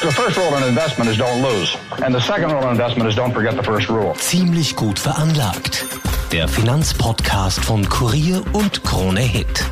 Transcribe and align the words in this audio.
The 0.00 0.12
first 0.12 0.36
rule 0.36 0.56
in 0.56 0.62
investment 0.62 1.10
is 1.10 1.18
don't 1.18 1.42
lose. 1.42 1.76
And 2.04 2.14
the 2.14 2.20
second 2.20 2.52
rule 2.52 2.62
in 2.62 2.70
investment 2.70 3.10
is 3.10 3.16
don't 3.16 3.34
forget 3.34 3.56
the 3.56 3.64
first 3.64 3.88
rule. 3.88 4.14
Ziemlich 4.14 4.76
gut 4.76 4.96
veranlagt. 4.96 5.84
Der 6.30 6.46
Finanzpodcast 6.46 7.64
von 7.64 7.88
Kurier 7.88 8.44
und 8.52 8.84
Krone 8.84 9.22
Hit. 9.22 9.64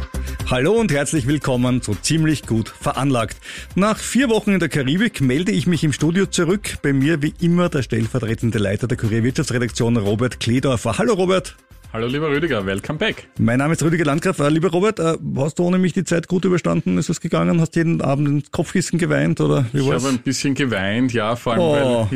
Hallo 0.50 0.72
und 0.72 0.90
herzlich 0.90 1.28
willkommen 1.28 1.80
zu 1.80 1.94
Ziemlich 1.94 2.44
gut 2.44 2.68
veranlagt. 2.68 3.36
Nach 3.76 3.96
vier 3.96 4.28
Wochen 4.28 4.50
in 4.50 4.58
der 4.58 4.68
Karibik 4.68 5.20
melde 5.20 5.52
ich 5.52 5.68
mich 5.68 5.84
im 5.84 5.92
Studio 5.92 6.26
zurück. 6.26 6.78
Bei 6.82 6.92
mir 6.92 7.22
wie 7.22 7.34
immer 7.40 7.68
der 7.68 7.82
stellvertretende 7.82 8.58
Leiter 8.58 8.88
der 8.88 8.96
Kurier 8.96 9.22
Wirtschaftsredaktion 9.22 9.96
Robert 9.96 10.40
Kledorfer. 10.40 10.98
Hallo 10.98 11.14
Robert. 11.14 11.54
Hallo 11.96 12.08
lieber 12.08 12.28
Rüdiger, 12.28 12.66
welcome 12.66 12.98
back. 12.98 13.26
Mein 13.38 13.56
Name 13.56 13.72
ist 13.72 13.82
Rüdiger 13.82 14.04
Landgraf. 14.04 14.38
Äh, 14.38 14.50
lieber 14.50 14.68
Robert, 14.68 14.98
äh, 15.00 15.16
hast 15.36 15.58
du 15.58 15.62
ohne 15.62 15.78
mich 15.78 15.94
die 15.94 16.04
Zeit 16.04 16.28
gut 16.28 16.44
überstanden? 16.44 16.98
Ist 16.98 17.08
es 17.08 17.22
gegangen? 17.22 17.58
Hast 17.58 17.74
jeden 17.74 18.02
Abend 18.02 18.28
ins 18.28 18.50
Kopfkissen 18.50 18.98
geweint 18.98 19.40
oder 19.40 19.64
wie 19.72 19.78
Ich 19.78 19.86
war's? 19.88 20.04
habe 20.04 20.12
ein 20.14 20.18
bisschen 20.18 20.54
geweint, 20.54 21.14
ja, 21.14 21.36
vor 21.36 21.54
allem 21.54 21.62
Oh. 21.62 22.10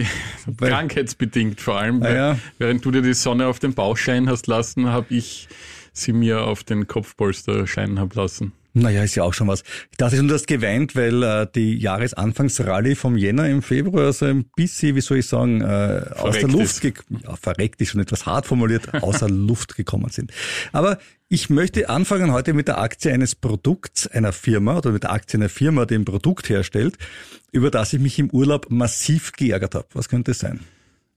weil, 0.58 0.68
krankheitsbedingt 0.70 1.62
vor 1.62 1.78
allem. 1.80 2.02
Ah, 2.02 2.04
weil, 2.04 2.14
ja. 2.14 2.38
Während 2.58 2.84
du 2.84 2.90
dir 2.90 3.00
die 3.00 3.14
Sonne 3.14 3.46
auf 3.46 3.58
den 3.58 3.72
Bauch 3.72 3.96
scheinen 3.96 4.28
hast 4.28 4.48
lassen, 4.48 4.90
habe 4.90 5.06
ich 5.14 5.48
sie 5.94 6.12
mir 6.12 6.42
auf 6.42 6.62
den 6.62 6.86
Kopfpolster 6.86 7.66
scheinen 7.66 8.00
hab 8.00 8.14
lassen. 8.14 8.52
Naja, 8.72 9.02
ist 9.02 9.16
ja 9.16 9.24
auch 9.24 9.34
schon 9.34 9.48
was. 9.48 9.62
Ich 9.90 9.96
dachte 9.96 10.16
schon, 10.16 10.28
du 10.28 10.34
hast 10.34 10.46
geweint, 10.46 10.94
weil 10.94 11.22
äh, 11.22 11.46
die 11.54 11.76
Jahresanfangsrallye 11.78 12.94
vom 12.94 13.16
Jänner 13.16 13.48
im 13.48 13.62
Februar 13.62 14.12
so 14.12 14.26
ein 14.26 14.44
bisschen, 14.54 14.94
wie 14.94 15.00
soll 15.00 15.18
ich 15.18 15.26
sagen, 15.26 15.60
äh, 15.60 16.04
aus 16.16 16.38
der 16.38 16.48
Luft, 16.48 16.64
ist. 16.64 16.80
ge 16.80 16.92
ja, 17.22 17.34
verreckt 17.36 17.80
ist 17.80 17.90
schon 17.90 18.00
etwas 18.00 18.26
hart 18.26 18.46
formuliert, 18.46 18.94
außer 19.02 19.28
Luft 19.28 19.76
gekommen 19.76 20.10
sind. 20.10 20.32
Aber 20.72 20.98
ich 21.28 21.50
möchte 21.50 21.88
anfangen 21.88 22.32
heute 22.32 22.52
mit 22.52 22.68
der 22.68 22.78
Aktie 22.78 23.12
eines 23.12 23.34
Produkts 23.34 24.06
einer 24.06 24.32
Firma 24.32 24.76
oder 24.78 24.92
mit 24.92 25.02
der 25.02 25.12
Aktie 25.12 25.38
einer 25.38 25.48
Firma, 25.48 25.84
die 25.86 25.94
ein 25.96 26.04
Produkt 26.04 26.48
herstellt, 26.48 26.96
über 27.52 27.70
das 27.70 27.92
ich 27.92 28.00
mich 28.00 28.18
im 28.18 28.30
Urlaub 28.30 28.66
massiv 28.70 29.32
geärgert 29.32 29.74
habe. 29.74 29.86
Was 29.94 30.08
könnte 30.08 30.30
es 30.32 30.38
sein? 30.40 30.60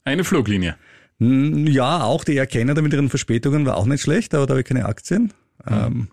Eine 0.04 0.24
Fluglinie. 0.24 0.76
Hm, 1.20 1.66
Ja, 1.68 2.02
auch 2.02 2.24
die 2.24 2.36
Erkenner 2.36 2.80
mit 2.82 2.92
ihren 2.92 3.08
Verspätungen 3.10 3.64
war 3.66 3.76
auch 3.76 3.86
nicht 3.86 4.02
schlecht, 4.02 4.34
aber 4.34 4.46
da 4.46 4.52
habe 4.54 4.60
ich 4.62 4.66
keine 4.66 4.86
Aktien. 4.86 5.32
Ähm, 5.68 6.08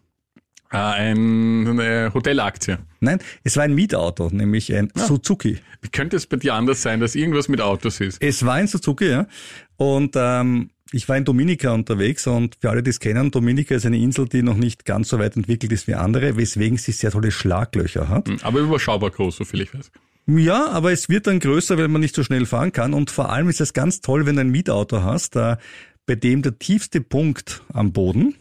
Ah, 0.71 0.91
ein, 0.93 1.67
eine 1.67 2.11
Hotelaktie. 2.13 2.77
nein, 3.01 3.19
es 3.43 3.57
war 3.57 3.63
ein 3.63 3.75
Mietauto, 3.75 4.29
nämlich 4.31 4.73
ein 4.73 4.89
Suzuki. 4.95 5.57
Wie 5.81 5.89
könnte 5.89 6.15
es 6.15 6.25
bei 6.27 6.37
dir 6.37 6.53
anders 6.53 6.81
sein, 6.81 7.01
dass 7.01 7.13
irgendwas 7.13 7.49
mit 7.49 7.59
Autos 7.59 7.99
ist? 7.99 8.21
Es 8.21 8.45
war 8.45 8.53
ein 8.53 8.67
Suzuki, 8.67 9.09
ja. 9.09 9.27
Und 9.75 10.13
ähm, 10.15 10.69
ich 10.93 11.09
war 11.09 11.17
in 11.17 11.25
Dominica 11.25 11.71
unterwegs 11.71 12.25
und 12.27 12.57
für 12.61 12.69
alle, 12.69 12.83
die 12.83 12.89
es 12.89 12.99
kennen, 12.99 13.31
Dominica 13.31 13.75
ist 13.75 13.85
eine 13.85 13.97
Insel, 13.97 14.27
die 14.27 14.43
noch 14.43 14.55
nicht 14.57 14.85
ganz 14.85 15.09
so 15.09 15.19
weit 15.19 15.35
entwickelt 15.35 15.71
ist 15.73 15.87
wie 15.87 15.95
andere, 15.95 16.37
weswegen 16.37 16.77
sie 16.77 16.91
sehr 16.93 17.11
tolle 17.11 17.31
Schlaglöcher 17.31 18.07
hat. 18.07 18.29
Aber 18.41 18.59
überschaubar 18.59 19.11
groß, 19.11 19.37
so 19.37 19.45
viel 19.45 19.61
ich 19.61 19.73
weiß. 19.73 19.91
Ja, 20.27 20.67
aber 20.69 20.91
es 20.91 21.09
wird 21.09 21.27
dann 21.27 21.39
größer, 21.39 21.77
wenn 21.77 21.91
man 21.91 21.99
nicht 22.01 22.15
so 22.15 22.23
schnell 22.23 22.45
fahren 22.45 22.71
kann. 22.71 22.93
Und 22.93 23.09
vor 23.09 23.29
allem 23.31 23.49
ist 23.49 23.59
es 23.59 23.73
ganz 23.73 24.01
toll, 24.01 24.25
wenn 24.25 24.35
du 24.35 24.41
ein 24.41 24.49
Mietauto 24.51 25.01
hast, 25.03 25.35
äh, 25.35 25.57
bei 26.05 26.15
dem 26.15 26.41
der 26.41 26.59
tiefste 26.59 27.01
Punkt 27.01 27.61
am 27.73 27.91
Boden 27.91 28.35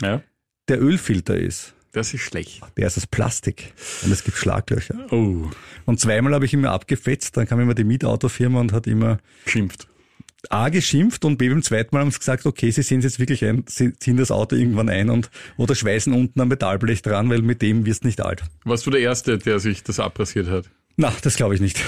Ja, 0.00 0.22
der 0.68 0.80
Ölfilter 0.82 1.36
ist. 1.36 1.74
das 1.92 2.14
ist 2.14 2.20
schlecht. 2.22 2.60
Der 2.76 2.86
ist 2.86 2.96
aus 2.98 3.06
Plastik 3.06 3.72
und 4.04 4.12
es 4.12 4.22
gibt 4.24 4.36
Schlaglöcher. 4.36 5.06
Oh, 5.10 5.48
Und 5.86 6.00
zweimal 6.00 6.34
habe 6.34 6.44
ich 6.44 6.54
immer 6.54 6.70
abgefetzt, 6.70 7.36
dann 7.36 7.46
kam 7.46 7.60
immer 7.60 7.74
die 7.74 7.84
Mietautofirma 7.84 8.60
und 8.60 8.72
hat 8.72 8.86
immer 8.86 9.18
geschimpft. 9.44 9.88
A 10.50 10.68
geschimpft 10.68 11.24
und 11.24 11.36
B 11.36 11.48
beim 11.48 11.62
zweiten 11.64 11.94
Mal 11.96 12.02
haben 12.02 12.12
sie 12.12 12.18
gesagt, 12.20 12.46
okay, 12.46 12.70
sie 12.70 12.82
sehen 12.82 12.98
es 13.00 13.04
jetzt 13.04 13.18
wirklich 13.18 13.44
ein, 13.44 13.64
sie 13.68 13.92
ziehen 13.94 14.16
das 14.16 14.30
Auto 14.30 14.54
irgendwann 14.54 14.88
ein 14.88 15.10
und 15.10 15.30
oder 15.56 15.74
schweißen 15.74 16.12
unten 16.12 16.40
am 16.40 16.48
Metallblech 16.48 17.02
dran, 17.02 17.28
weil 17.28 17.42
mit 17.42 17.60
dem 17.60 17.86
wirst 17.86 18.04
nicht 18.04 18.20
alt. 18.20 18.44
Warst 18.64 18.86
du 18.86 18.90
der 18.90 19.00
Erste, 19.00 19.38
der 19.38 19.58
sich 19.58 19.82
das 19.82 19.98
abrasiert 19.98 20.46
hat? 20.48 20.70
Na, 20.96 21.12
das 21.22 21.36
glaube 21.36 21.54
ich 21.56 21.60
nicht. 21.60 21.80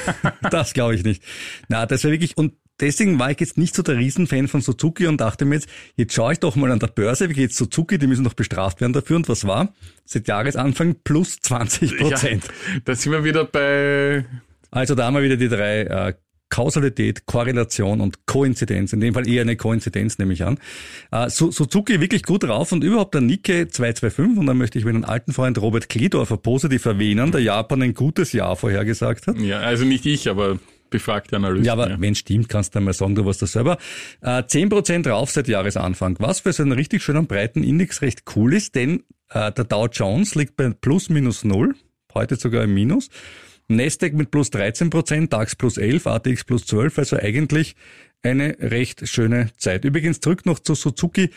das 0.50 0.72
glaube 0.72 0.94
ich 0.94 1.04
nicht. 1.04 1.22
Na, 1.68 1.84
das 1.86 2.02
war 2.04 2.10
wirklich, 2.10 2.36
und 2.38 2.54
deswegen 2.80 3.18
war 3.18 3.30
ich 3.30 3.40
jetzt 3.40 3.58
nicht 3.58 3.74
so 3.74 3.82
der 3.82 3.96
Riesenfan 3.96 4.48
von 4.48 4.60
Suzuki 4.60 5.06
und 5.06 5.20
dachte 5.20 5.44
mir 5.44 5.56
jetzt, 5.56 5.68
jetzt 5.96 6.14
schaue 6.14 6.32
ich 6.32 6.40
doch 6.40 6.56
mal 6.56 6.70
an 6.70 6.78
der 6.78 6.86
Börse, 6.88 7.28
wie 7.28 7.34
geht's 7.34 7.56
Suzuki, 7.56 7.98
die 7.98 8.06
müssen 8.06 8.24
doch 8.24 8.34
bestraft 8.34 8.80
werden 8.80 8.92
dafür. 8.92 9.16
Und 9.16 9.28
was 9.28 9.46
war? 9.46 9.74
Seit 10.04 10.28
Jahresanfang 10.28 10.96
plus 11.04 11.40
20 11.40 11.98
Prozent. 11.98 12.44
Ja, 12.44 12.80
da 12.84 12.94
sind 12.94 13.12
wir 13.12 13.24
wieder 13.24 13.44
bei 13.44 14.24
Also 14.70 14.94
da 14.94 15.06
haben 15.06 15.14
wir 15.14 15.22
wieder 15.22 15.36
die 15.36 15.48
drei 15.48 15.80
äh, 15.82 16.14
Kausalität, 16.50 17.26
Korrelation 17.26 18.00
und 18.00 18.24
Koinzidenz. 18.24 18.94
In 18.94 19.00
dem 19.00 19.12
Fall 19.12 19.28
eher 19.28 19.42
eine 19.42 19.56
Koinzidenz, 19.56 20.16
nehme 20.18 20.32
ich 20.32 20.44
an. 20.44 20.58
Su- 21.28 21.50
Suzuki 21.50 22.00
wirklich 22.00 22.22
gut 22.22 22.44
drauf 22.44 22.72
und 22.72 22.82
überhaupt 22.84 23.12
der 23.12 23.20
Nikkei 23.20 23.66
225. 23.66 24.38
Und 24.38 24.46
dann 24.46 24.56
möchte 24.56 24.78
ich 24.78 24.86
meinen 24.86 25.04
alten 25.04 25.34
Freund 25.34 25.60
Robert 25.60 25.90
Kledorfer 25.90 26.38
positiv 26.38 26.86
erwähnen, 26.86 27.32
der 27.32 27.42
Japan 27.42 27.82
ein 27.82 27.92
gutes 27.92 28.32
Jahr 28.32 28.56
vorhergesagt 28.56 29.26
hat. 29.26 29.38
Ja, 29.38 29.58
also 29.60 29.84
nicht 29.84 30.06
ich, 30.06 30.30
aber 30.30 30.58
befragte 30.90 31.36
Analysten. 31.36 31.64
Ja, 31.64 31.72
aber 31.72 32.00
wenn 32.00 32.14
stimmt, 32.14 32.48
kannst 32.48 32.74
du 32.74 32.78
einmal 32.78 32.94
sagen, 32.94 33.14
du 33.14 33.24
warst 33.24 33.42
das 33.42 33.52
selber. 33.52 33.78
Äh, 34.20 34.42
10% 34.42 35.08
rauf 35.08 35.30
seit 35.30 35.48
Jahresanfang, 35.48 36.16
was 36.18 36.40
für 36.40 36.52
so 36.52 36.62
einen 36.62 36.72
richtig 36.72 37.02
schönen 37.02 37.26
breiten 37.26 37.62
Index 37.62 38.02
recht 38.02 38.22
cool 38.36 38.54
ist, 38.54 38.74
denn 38.74 39.04
äh, 39.30 39.52
der 39.52 39.64
Dow 39.64 39.88
Jones 39.90 40.34
liegt 40.34 40.56
bei 40.56 40.70
plus 40.70 41.08
minus 41.08 41.44
null, 41.44 41.74
heute 42.14 42.36
sogar 42.36 42.64
im 42.64 42.74
Minus. 42.74 43.08
Nasdaq 43.68 44.14
mit 44.14 44.30
plus 44.30 44.50
13%, 44.50 45.28
DAX 45.28 45.54
plus 45.54 45.76
11, 45.76 46.06
ATX 46.06 46.44
plus 46.44 46.64
12, 46.66 46.98
also 46.98 47.16
eigentlich 47.16 47.76
eine 48.22 48.56
recht 48.60 49.06
schöne 49.06 49.50
Zeit. 49.58 49.84
Übrigens 49.84 50.20
zurück 50.20 50.46
noch 50.46 50.58
zu 50.58 50.74
Suzuki. 50.74 51.30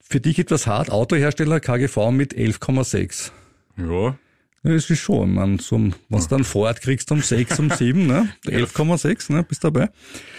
Für 0.00 0.20
dich 0.20 0.38
etwas 0.38 0.66
hart, 0.66 0.90
Autohersteller 0.90 1.60
KGV 1.60 2.10
mit 2.10 2.34
11,6. 2.34 3.30
Ja, 3.76 4.18
Ja, 4.64 4.72
Das 4.72 4.90
ist 4.90 4.98
schon, 5.00 5.34
man, 5.34 5.58
so, 5.58 5.76
wenn 5.76 5.92
du 6.08 6.26
dann 6.28 6.44
Ford 6.44 6.80
kriegst 6.80 7.10
um 7.12 7.20
6, 7.20 7.58
um 7.60 7.70
7, 7.76 8.06
ne? 8.06 8.28
11,6, 8.46 9.32
ne? 9.32 9.42
Bist 9.42 9.62
dabei. 9.64 9.90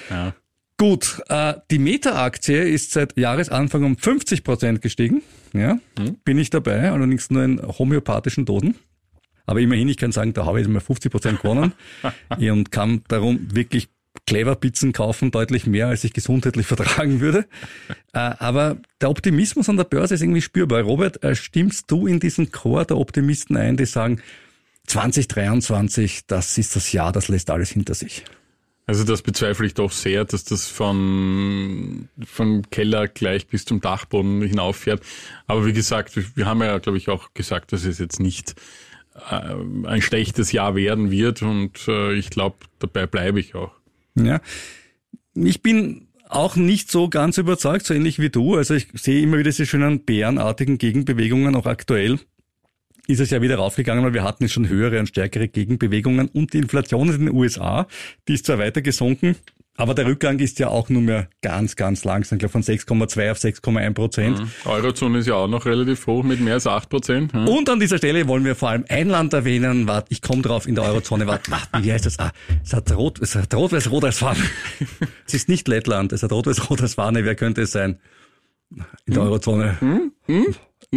ja. 0.09 0.33
Gut, 0.77 1.21
äh, 1.29 1.53
die 1.71 1.79
Meta-Aktie 1.79 2.61
ist 2.63 2.91
seit 2.91 3.17
Jahresanfang 3.17 3.85
um 3.85 3.97
50 3.97 4.43
Prozent 4.43 4.81
gestiegen. 4.81 5.21
Ja, 5.53 5.79
bin 6.25 6.37
ich 6.37 6.49
dabei, 6.49 6.91
allerdings 6.91 7.29
nur 7.29 7.45
in 7.45 7.61
homöopathischen 7.65 8.43
Dosen. 8.43 8.75
Aber 9.45 9.61
immerhin, 9.61 9.87
ich 9.87 9.95
kann 9.95 10.11
sagen, 10.11 10.33
da 10.33 10.45
habe 10.45 10.59
ich 10.59 10.67
mal 10.67 10.81
50 10.81 11.09
Prozent 11.09 11.41
gewonnen 11.41 11.71
und 12.39 12.71
kann 12.73 13.03
darum 13.07 13.55
wirklich 13.55 13.87
clever 14.25 14.55
Pizzen 14.55 14.93
kaufen, 14.93 15.31
deutlich 15.31 15.65
mehr, 15.65 15.87
als 15.87 16.03
ich 16.03 16.13
gesundheitlich 16.13 16.65
vertragen 16.67 17.19
würde. 17.19 17.45
Äh, 18.13 18.19
aber 18.19 18.77
der 19.01 19.09
Optimismus 19.09 19.69
an 19.69 19.77
der 19.77 19.83
Börse 19.83 20.15
ist 20.15 20.21
irgendwie 20.21 20.41
spürbar. 20.41 20.81
Robert, 20.81 21.23
äh, 21.23 21.35
stimmst 21.35 21.91
du 21.91 22.07
in 22.07 22.19
diesen 22.19 22.51
Chor 22.51 22.85
der 22.85 22.97
Optimisten 22.97 23.57
ein, 23.57 23.77
die 23.77 23.85
sagen, 23.85 24.21
2023, 24.87 26.27
das 26.27 26.57
ist 26.57 26.75
das 26.75 26.91
Jahr, 26.91 27.11
das 27.11 27.27
lässt 27.27 27.49
alles 27.49 27.71
hinter 27.71 27.95
sich? 27.95 28.23
Also 28.87 29.03
das 29.03 29.23
bezweifle 29.23 29.65
ich 29.65 29.73
doch 29.73 29.91
sehr, 29.91 30.25
dass 30.25 30.43
das 30.43 30.67
von, 30.67 32.07
vom 32.23 32.69
Keller 32.69 33.07
gleich 33.07 33.47
bis 33.47 33.65
zum 33.65 33.81
Dachboden 33.81 34.43
hinauffährt. 34.43 35.01
Aber 35.47 35.65
wie 35.65 35.73
gesagt, 35.73 36.15
wir, 36.35 36.45
haben 36.45 36.61
ja, 36.61 36.77
glaube 36.77 36.99
ich, 36.99 37.09
auch 37.09 37.33
gesagt, 37.33 37.73
dass 37.73 37.83
es 37.83 37.97
jetzt 37.97 38.19
nicht 38.19 38.53
äh, 39.31 39.55
ein 39.87 40.03
schlechtes 40.03 40.51
Jahr 40.51 40.75
werden 40.75 41.09
wird 41.09 41.41
und 41.41 41.87
ich 42.13 42.29
glaube, 42.29 42.57
dabei 42.78 43.07
bleibe 43.07 43.40
ich 43.40 43.55
auch. 43.55 43.72
Ja. 44.16 44.41
Ich 45.35 45.62
bin 45.62 46.08
auch 46.28 46.56
nicht 46.56 46.90
so 46.90 47.09
ganz 47.09 47.38
überzeugt, 47.38 47.85
so 47.85 47.94
ähnlich 47.94 48.20
wie 48.20 48.29
du. 48.29 48.56
Also 48.56 48.73
ich 48.73 48.88
sehe 48.94 49.22
immer 49.22 49.38
wieder 49.38 49.52
diese 49.52 49.66
schönen 49.66 50.03
bärenartigen 50.03 50.78
Gegenbewegungen, 50.78 51.56
auch 51.56 51.66
aktuell 51.66 52.20
ist 53.08 53.20
es 53.20 53.29
ja 53.29 53.41
wieder 53.41 53.58
raufgegangen, 53.58 54.03
weil 54.03 54.14
wir 54.14 54.23
hatten 54.23 54.50
schon 54.50 54.67
höhere 54.67 55.00
und 55.00 55.08
stärkere 55.08 55.47
Gegenbewegungen 55.47 56.28
und 56.28 56.53
die 56.53 56.58
Inflation 56.58 57.09
in 57.09 57.26
den 57.26 57.35
USA, 57.35 57.88
die 58.28 58.34
ist 58.34 58.46
zwar 58.46 58.58
weiter 58.58 58.82
gesunken, 58.82 59.35
aber 59.77 59.93
der 59.93 60.05
Rückgang 60.05 60.39
ist 60.39 60.59
ja 60.59 60.69
auch 60.69 60.89
nur 60.89 61.01
mehr 61.01 61.27
ganz, 61.41 61.75
ganz 61.75 62.03
langsam, 62.05 62.37
ich 62.37 62.39
glaube 62.39 62.53
von 62.53 62.63
6,2 62.63 63.31
auf 63.31 63.37
6,1 63.37 63.93
Prozent. 63.93 64.41
Eurozone 64.66 65.19
ist 65.19 65.27
ja 65.27 65.35
auch 65.35 65.47
noch 65.47 65.66
relativ 65.66 66.07
hoch 66.07 66.23
mit 66.23 66.39
mehr 66.39 66.55
als 66.55 66.66
8 66.66 66.89
Prozent. 66.89 67.33
Ja. 67.33 67.45
Und 67.45 67.69
an 67.69 67.79
dieser 67.79 67.97
Stelle 67.97 68.27
wollen 68.27 68.45
wir 68.45 68.55
vor 68.55 68.69
allem 68.69 68.85
ein 68.87 69.09
Land 69.09 69.33
erwähnen, 69.33 69.87
warte, 69.87 70.07
ich 70.11 70.22
komme 70.22 70.41
drauf 70.41 70.67
in 70.67 70.75
der 70.75 70.85
Eurozone, 70.85 71.27
warte, 71.27 71.51
warte, 71.51 71.83
wie 71.83 71.91
heißt 71.91 72.05
das? 72.05 72.19
Ah, 72.19 72.31
es 72.63 72.73
hat 72.73 72.91
rot, 72.95 73.19
es 73.19 73.35
hat 73.35 73.53
rot-weiß-rot 73.53 74.05
als 74.05 74.19
Farbe. 74.19 74.41
es 75.27 75.33
ist 75.33 75.49
nicht 75.49 75.67
Lettland, 75.67 76.13
es 76.13 76.23
hat 76.23 76.31
rot-weiß-rot 76.31 76.81
als 76.81 76.95
Fahne, 76.95 77.25
wer 77.25 77.35
könnte 77.35 77.63
es 77.63 77.71
sein? 77.71 77.99
In 79.05 79.13
der 79.13 79.23
Eurozone. 79.23 79.78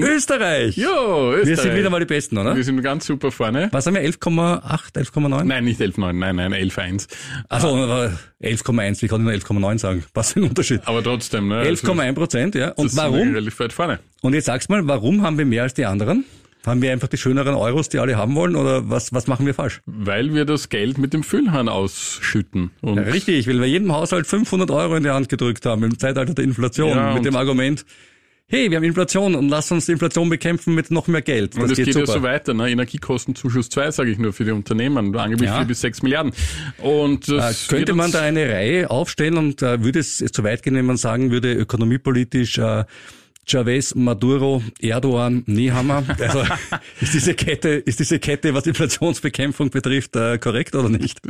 Österreich. 0.03 0.77
Jo, 0.77 1.33
Österreich. 1.33 1.47
Wir 1.47 1.57
sind 1.57 1.75
wieder 1.77 1.91
mal 1.91 2.01
die 2.01 2.07
Besten, 2.07 2.39
oder? 2.39 2.55
Wir 2.57 2.65
sind 2.65 2.81
ganz 2.83 3.07
super 3.07 3.31
vorne. 3.31 3.69
Was 3.73 3.87
haben 3.87 3.95
wir? 3.95 4.03
11,8, 4.03 4.95
11,9? 4.95 5.45
Nein, 5.45 5.65
nicht 5.65 5.81
11,9, 5.81 6.13
nein, 6.13 6.37
nein, 6.37 6.53
11,1. 6.55 7.07
Also 7.49 7.69
11,1, 7.69 9.03
wie 9.03 9.09
kann 9.09 9.21
ich 9.21 9.47
nur 9.47 9.61
11,9 9.61 9.79
sagen? 9.79 10.05
Was 10.15 10.33
für 10.33 10.41
ein 10.41 10.45
Unterschied? 10.45 10.81
Aber 10.85 11.03
trotzdem, 11.03 11.49
ne? 11.49 11.63
11,1 11.63 12.13
Prozent, 12.15 12.55
ja. 12.55 12.69
Das 12.69 12.77
Und 12.79 12.87
ist 12.87 12.97
warum? 12.97 13.33
relativ 13.35 13.59
weit 13.61 13.73
vorne. 13.73 13.99
Und 14.23 14.35
jetzt 14.35 14.47
sag's 14.47 14.69
mal, 14.69 14.87
warum 14.87 15.23
haben 15.23 15.39
wir 15.39 15.47
mehr 15.47 15.63
als 15.65 15.75
die 15.75 15.87
anderen? 15.87 16.25
Haben 16.67 16.83
wir 16.83 16.93
einfach 16.93 17.09
die 17.09 17.17
schöneren 17.17 17.55
Euros, 17.55 17.89
die 17.89 17.99
alle 17.99 18.17
haben 18.17 18.35
wollen, 18.35 18.57
oder 18.57 18.91
was, 18.91 19.13
was 19.13 19.27
machen 19.29 19.47
wir 19.47 19.55
falsch? 19.55 19.81
Weil 19.87 20.35
wir 20.35 20.45
das 20.45 20.69
Geld 20.69 20.99
mit 20.99 21.13
dem 21.15 21.23
Füllhahn 21.23 21.69
ausschütten. 21.69 22.73
Ja, 22.83 22.93
richtig, 22.95 23.47
weil 23.49 23.61
wir 23.61 23.67
jedem 23.69 23.93
Haushalt 23.93 24.27
500 24.27 24.71
Euro 24.73 24.97
in 24.97 25.05
die 25.05 25.11
Hand 25.11 25.29
gedrückt 25.29 25.65
haben 25.67 25.85
im 25.85 25.99
Zeitalter 25.99 26.35
der 26.35 26.45
Inflation 26.45 26.91
Ja, 26.91 27.15
mit 27.15 27.25
dem 27.25 27.37
Argument, 27.37 27.87
hey, 28.51 28.71
wir 28.71 28.79
haben 28.79 28.85
Inflation 28.85 29.35
und 29.35 29.51
lass 29.51 29.71
uns 29.71 29.87
die 29.87 29.93
Inflation 29.93 30.29
bekämpfen 30.31 30.75
mit 30.75 30.91
noch 30.91 31.07
mehr 31.07 31.21
Geld. 31.21 31.55
Das 31.55 31.63
Und 31.63 31.71
es 31.71 31.77
geht, 31.77 31.87
geht, 31.87 31.97
ja 31.97 32.07
so 32.07 32.23
weiter, 32.23 32.55
ne? 32.55 32.71
Energiekostenzuschuss 32.71 33.69
2, 33.69 33.91
sage 33.91 34.11
ich 34.11 34.19
nur, 34.19 34.33
für 34.33 34.45
die 34.45 34.53
Unternehmen, 34.53 35.15
angeblich 35.17 35.49
Ja. 35.51 35.59
4 35.59 35.67
bis 35.67 35.83
6 35.83 36.03
Milliarden. 36.03 36.33
Und 36.79 37.29
Äh, 37.29 37.53
könnte 37.69 37.93
man 37.93 38.11
da 38.11 38.23
eine 38.23 38.49
Reihe 38.49 38.91
aufstellen 38.91 39.37
und 39.37 39.63
äh, 39.63 39.83
würde 39.85 39.99
es, 39.99 40.23
es 40.23 40.33
zu 40.33 40.43
weit 40.45 40.63
gehen, 40.63 40.75
wenn 40.75 40.87
man 40.87 40.97
sagen 40.97 41.31
würde, 41.31 41.53
ökonomiepolitisch 41.53 42.57
äh, 42.59 42.85
Chavez, 43.49 43.95
Maduro, 43.95 44.63
Erdogan, 44.81 45.43
Nehammer. 45.47 46.05
Also 46.19 46.43
ist 47.01 47.15
diese 47.15 47.35
Kette, 47.35 47.71
ist 47.71 47.99
diese 48.01 48.19
Kette, 48.19 48.53
was 48.55 48.67
Inflationsbekämpfung 48.67 49.71
betrifft, 49.71 50.15
äh, 50.17 50.39
korrekt 50.39 50.75
oder 50.75 50.89
nicht? 50.89 51.21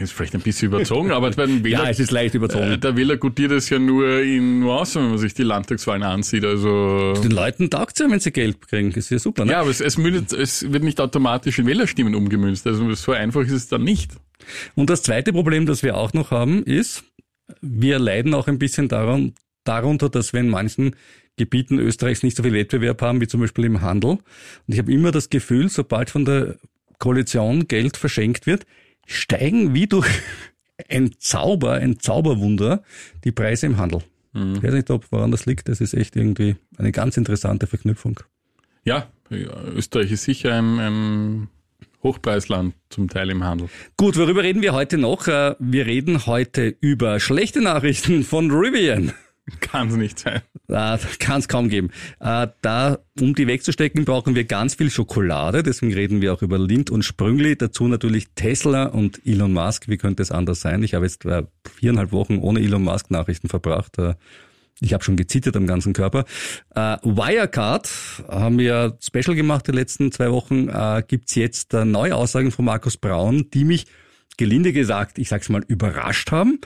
ist 0.00 0.12
vielleicht 0.12 0.34
ein 0.34 0.40
bisschen 0.40 0.68
überzogen, 0.68 1.10
aber 1.10 1.30
bei 1.32 1.46
den 1.46 1.64
Wähler, 1.64 1.84
Ja, 1.84 1.90
es 1.90 1.98
ist 1.98 2.10
leicht 2.10 2.34
überzogen. 2.34 2.72
äh, 2.72 2.78
der 2.78 2.96
Wähler 2.96 3.16
gutiert 3.16 3.50
es 3.52 3.68
ja 3.68 3.78
nur 3.78 4.20
in 4.20 4.60
Nuancen, 4.60 5.02
wenn 5.02 5.10
man 5.10 5.18
sich 5.18 5.34
die 5.34 5.42
Landtagswahlen 5.42 6.02
ansieht. 6.02 6.44
Also 6.44 7.14
Den 7.14 7.32
Leuten 7.32 7.68
taugt's 7.70 7.98
ja, 7.98 8.10
wenn 8.10 8.20
sie 8.20 8.30
Geld 8.30 8.66
kriegen. 8.68 8.90
Das 8.90 8.98
ist 8.98 9.10
ja 9.10 9.18
super, 9.18 9.44
ne? 9.44 9.52
ja, 9.52 9.60
aber 9.60 9.70
es, 9.70 9.80
es, 9.80 9.98
mündet, 9.98 10.32
es 10.32 10.70
wird 10.72 10.84
nicht 10.84 11.00
automatisch 11.00 11.58
in 11.58 11.66
Wählerstimmen 11.66 12.14
umgemünzt. 12.14 12.66
Also 12.66 12.92
so 12.94 13.12
einfach 13.12 13.40
ist 13.42 13.52
es 13.52 13.68
dann 13.68 13.82
nicht. 13.82 14.12
Und 14.74 14.88
das 14.88 15.02
zweite 15.02 15.32
Problem, 15.32 15.66
das 15.66 15.82
wir 15.82 15.96
auch 15.96 16.12
noch 16.12 16.30
haben, 16.30 16.62
ist, 16.62 17.02
wir 17.60 17.98
leiden 17.98 18.34
auch 18.34 18.46
ein 18.46 18.58
bisschen 18.58 18.88
daran, 18.88 19.34
darunter, 19.64 20.08
dass 20.08 20.30
in 20.32 20.48
manchen 20.48 20.94
Gebieten 21.38 21.78
Österreichs 21.78 22.22
nicht 22.22 22.36
so 22.36 22.42
viel 22.42 22.52
Wettbewerb 22.52 23.00
haben, 23.00 23.20
wie 23.22 23.26
zum 23.28 23.40
Beispiel 23.40 23.64
im 23.64 23.80
Handel. 23.80 24.10
Und 24.10 24.20
ich 24.66 24.78
habe 24.78 24.92
immer 24.92 25.10
das 25.10 25.30
Gefühl, 25.30 25.70
sobald 25.70 26.10
von 26.10 26.26
der 26.26 26.56
Koalition 26.98 27.66
Geld 27.68 27.96
verschenkt 27.96 28.46
wird, 28.46 28.66
steigen 29.06 29.72
wie 29.72 29.86
durch 29.86 30.08
ein 30.90 31.12
Zauber, 31.18 31.74
ein 31.74 31.98
Zauberwunder 31.98 32.82
die 33.24 33.32
Preise 33.32 33.66
im 33.66 33.78
Handel. 33.78 34.02
Ich 34.34 34.62
weiß 34.62 34.74
nicht, 34.74 34.90
ob 34.90 35.10
woran 35.10 35.30
das 35.32 35.46
liegt. 35.46 35.68
Das 35.68 35.80
ist 35.80 35.94
echt 35.94 36.14
irgendwie 36.14 36.56
eine 36.76 36.92
ganz 36.92 37.16
interessante 37.16 37.66
Verknüpfung. 37.66 38.20
Ja, 38.84 39.08
Österreich 39.30 40.12
ist 40.12 40.24
sicher 40.24 40.54
ein, 40.54 40.78
ein 40.78 41.48
Hochpreisland 42.02 42.74
zum 42.90 43.08
Teil 43.08 43.30
im 43.30 43.42
Handel. 43.42 43.68
Gut, 43.96 44.16
worüber 44.16 44.42
reden 44.44 44.62
wir 44.62 44.74
heute 44.74 44.96
noch? 44.98 45.26
Äh, 45.26 45.56
Wir 45.58 45.86
reden 45.86 46.26
heute 46.26 46.76
über 46.80 47.18
schlechte 47.18 47.60
Nachrichten 47.60 48.22
von 48.22 48.50
Rivian. 48.50 49.12
Kann 49.60 49.88
es 49.88 49.96
nicht 49.96 50.18
sein. 50.18 50.40
Ah, 50.70 50.98
kann 51.18 51.40
es 51.40 51.48
kaum 51.48 51.68
geben. 51.70 51.90
Äh, 52.20 52.48
Da, 52.60 52.98
um 53.18 53.34
die 53.34 53.46
wegzustecken, 53.46 54.04
brauchen 54.04 54.34
wir 54.34 54.44
ganz 54.44 54.74
viel 54.74 54.90
Schokolade. 54.90 55.62
Deswegen 55.62 55.94
reden 55.94 56.20
wir 56.20 56.34
auch 56.34 56.42
über 56.42 56.58
Lind 56.58 56.90
und 56.90 57.04
Sprüngli. 57.04 57.56
Dazu 57.56 57.88
natürlich 57.88 58.28
Tesla 58.34 58.84
und 58.84 59.20
Elon 59.26 59.52
Musk. 59.52 59.88
Wie 59.88 59.96
könnte 59.96 60.22
es 60.22 60.30
anders 60.30 60.60
sein? 60.60 60.82
Ich 60.82 60.94
habe 60.94 61.06
jetzt 61.06 61.24
äh, 61.24 61.44
viereinhalb 61.78 62.12
Wochen 62.12 62.38
ohne 62.38 62.60
Elon 62.60 62.82
Musk 62.82 63.10
Nachrichten 63.10 63.48
verbracht. 63.48 63.98
Äh, 63.98 64.14
Ich 64.80 64.92
habe 64.92 65.02
schon 65.02 65.16
gezittert 65.16 65.56
am 65.56 65.66
ganzen 65.66 65.92
Körper. 65.94 66.24
Äh, 66.74 66.98
Wirecard 67.02 67.88
haben 68.28 68.58
wir 68.58 68.96
Special 69.00 69.34
gemacht 69.34 69.66
die 69.66 69.72
letzten 69.72 70.12
zwei 70.12 70.30
Wochen. 70.30 70.68
Äh, 70.68 71.02
gibt's 71.06 71.34
jetzt 71.34 71.72
äh, 71.74 71.84
neue 71.84 72.14
Aussagen 72.14 72.50
von 72.52 72.64
Markus 72.66 72.96
Braun, 72.96 73.48
die 73.54 73.64
mich 73.64 73.86
gelinde 74.36 74.72
gesagt, 74.72 75.18
ich 75.18 75.28
sag's 75.30 75.48
mal, 75.48 75.64
überrascht 75.66 76.30
haben. 76.30 76.60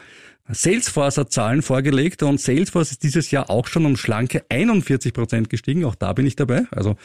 Salesforce 0.49 1.19
hat 1.19 1.33
Zahlen 1.33 1.63
vorgelegt 1.63 2.23
und 2.23 2.41
Salesforce 2.41 2.93
ist 2.93 3.03
dieses 3.03 3.31
Jahr 3.31 3.49
auch 3.49 3.67
schon 3.69 3.87
um 3.87 3.97
schlanke 3.97 4.45
41 4.49 5.13
Prozent 5.13 5.51
gestiegen. 5.51 5.85
Auch 5.85 5.95
da 5.95 6.13
bin 6.13 6.27
ich 6.27 6.37
dabei. 6.37 6.65
Also 6.71 6.97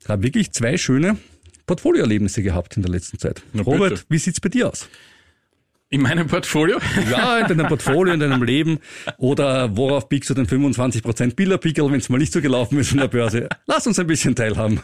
ich 0.00 0.08
habe 0.08 0.22
wirklich 0.22 0.52
zwei 0.52 0.76
schöne 0.76 1.18
Portfolioerlebnisse 1.66 2.42
gehabt 2.42 2.76
in 2.76 2.82
der 2.82 2.90
letzten 2.90 3.18
Zeit. 3.18 3.42
Na 3.52 3.62
Robert, 3.62 3.90
bitte. 3.90 4.04
wie 4.08 4.18
sieht's 4.18 4.40
bei 4.40 4.48
dir 4.48 4.68
aus? 4.68 4.88
In 5.92 6.02
meinem 6.02 6.28
Portfolio? 6.28 6.78
Ja, 7.10 7.38
in 7.38 7.48
deinem 7.48 7.66
Portfolio, 7.66 8.14
in 8.14 8.20
deinem 8.20 8.44
Leben. 8.44 8.78
Oder 9.18 9.76
worauf 9.76 10.08
biegst 10.08 10.30
du 10.30 10.34
den 10.34 10.46
25 10.46 11.02
Prozent 11.02 11.34
Billerpickel, 11.34 11.84
wenn 11.90 11.98
es 11.98 12.08
mal 12.08 12.18
nicht 12.18 12.32
so 12.32 12.40
gelaufen 12.40 12.78
ist 12.78 12.92
in 12.92 12.98
der 12.98 13.08
Börse? 13.08 13.48
Lass 13.66 13.88
uns 13.88 13.98
ein 13.98 14.06
bisschen 14.06 14.36
teilhaben. 14.36 14.80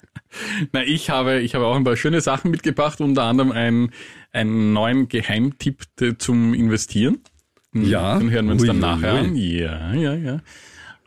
Na, 0.72 0.82
ich 0.82 1.10
habe, 1.10 1.40
ich 1.40 1.54
habe 1.54 1.66
auch 1.66 1.76
ein 1.76 1.84
paar 1.84 1.96
schöne 1.96 2.22
Sachen 2.22 2.50
mitgebracht, 2.50 3.00
unter 3.00 3.24
anderem 3.24 3.52
einen, 3.52 3.92
einen 4.32 4.72
neuen 4.72 5.08
Geheimtipp 5.08 5.82
de- 5.98 6.16
zum 6.18 6.54
Investieren. 6.54 7.18
Ja. 7.74 8.18
Den 8.18 8.30
hören 8.30 8.46
wir 8.46 8.52
uns 8.52 8.62
Ui, 8.62 8.66
dann 8.68 8.78
nachher 8.80 9.14
ui. 9.14 9.18
an. 9.20 9.36
Ja, 9.36 9.92
ja, 9.94 10.14
ja. 10.14 10.40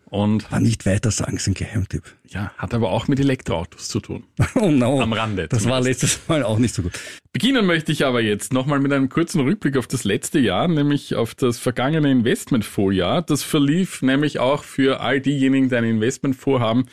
Und 0.06 0.46
Aber 0.52 0.60
nicht 0.60 0.86
weiter 0.86 1.10
sagen, 1.10 1.38
ist 1.38 1.48
ein 1.48 1.56
Geheimtipp. 1.56 2.04
ja, 2.30 2.52
hat 2.58 2.76
aber 2.76 2.92
auch 2.92 3.08
mit 3.08 3.20
Elektroautos 3.20 3.88
zu 3.88 4.00
tun. 4.00 4.24
Oh 4.56 4.70
no. 4.70 5.02
Am 5.02 5.12
Rande 5.12 5.48
Das 5.48 5.66
war 5.66 5.80
zumindest. 5.82 6.04
letztes 6.04 6.28
Mal 6.30 6.44
auch 6.44 6.60
nicht 6.60 6.76
so 6.76 6.84
gut. 6.84 6.92
Beginnen 7.32 7.66
möchte 7.66 7.92
ich 7.92 8.06
aber 8.06 8.22
jetzt 8.22 8.54
nochmal 8.54 8.80
mit 8.80 8.94
einem 8.94 9.10
kurzen 9.10 9.42
Rückblick 9.42 9.76
auf 9.76 9.88
das 9.88 10.04
letzte 10.04 10.38
Jahr, 10.38 10.68
nämlich 10.68 11.16
auf 11.16 11.34
das 11.34 11.58
vergangene 11.58 12.12
Investmentvorjahr. 12.12 13.24
Das 13.24 13.42
verlief 13.42 14.04
nämlich 14.04 14.38
auch 14.38 14.64
für 14.64 15.00
all 15.00 15.20
diejenigen, 15.20 15.70
die 15.70 15.76
ein 15.76 15.84
Investment 15.84 16.36
vorhaben, 16.36 16.86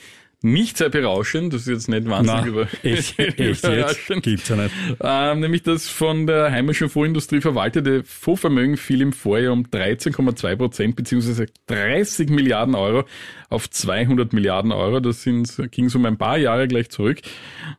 nicht 0.43 0.79
sehr 0.79 0.89
berauschend. 0.89 1.53
Das 1.53 1.63
ist 1.63 1.69
jetzt 1.69 1.89
nicht 1.89 2.09
wahnsinnig 2.09 2.47
über 2.47 2.69
echt, 2.83 3.19
echt 3.39 3.65
überraschend. 3.65 4.23
Gibt's 4.23 4.49
ja 4.49 4.57
nicht. 4.57 4.75
Ähm, 5.01 5.41
nämlich 5.41 5.63
das 5.63 5.89
von 5.89 6.27
der 6.27 6.51
heimischen 6.51 6.89
Fondsindustrie 6.89 7.41
verwaltete 7.41 8.05
Fondsvermögen 8.05 8.77
fiel 8.77 9.03
im 9.03 9.13
Vorjahr 9.13 9.53
um 9.53 9.65
13,2 9.65 10.57
Prozent 10.57 10.97
beziehungsweise 10.97 11.47
30 11.67 12.31
Milliarden 12.31 12.75
Euro 12.75 13.05
auf 13.51 13.69
200 13.69 14.33
Milliarden 14.33 14.73
Euro. 14.73 15.01
Das 15.01 15.25
ging 15.25 15.89
so 15.89 15.99
um 15.99 16.07
ein 16.07 16.17
paar 16.17 16.39
Jahre 16.39 16.69
gleich 16.69 16.89
zurück. 16.89 17.21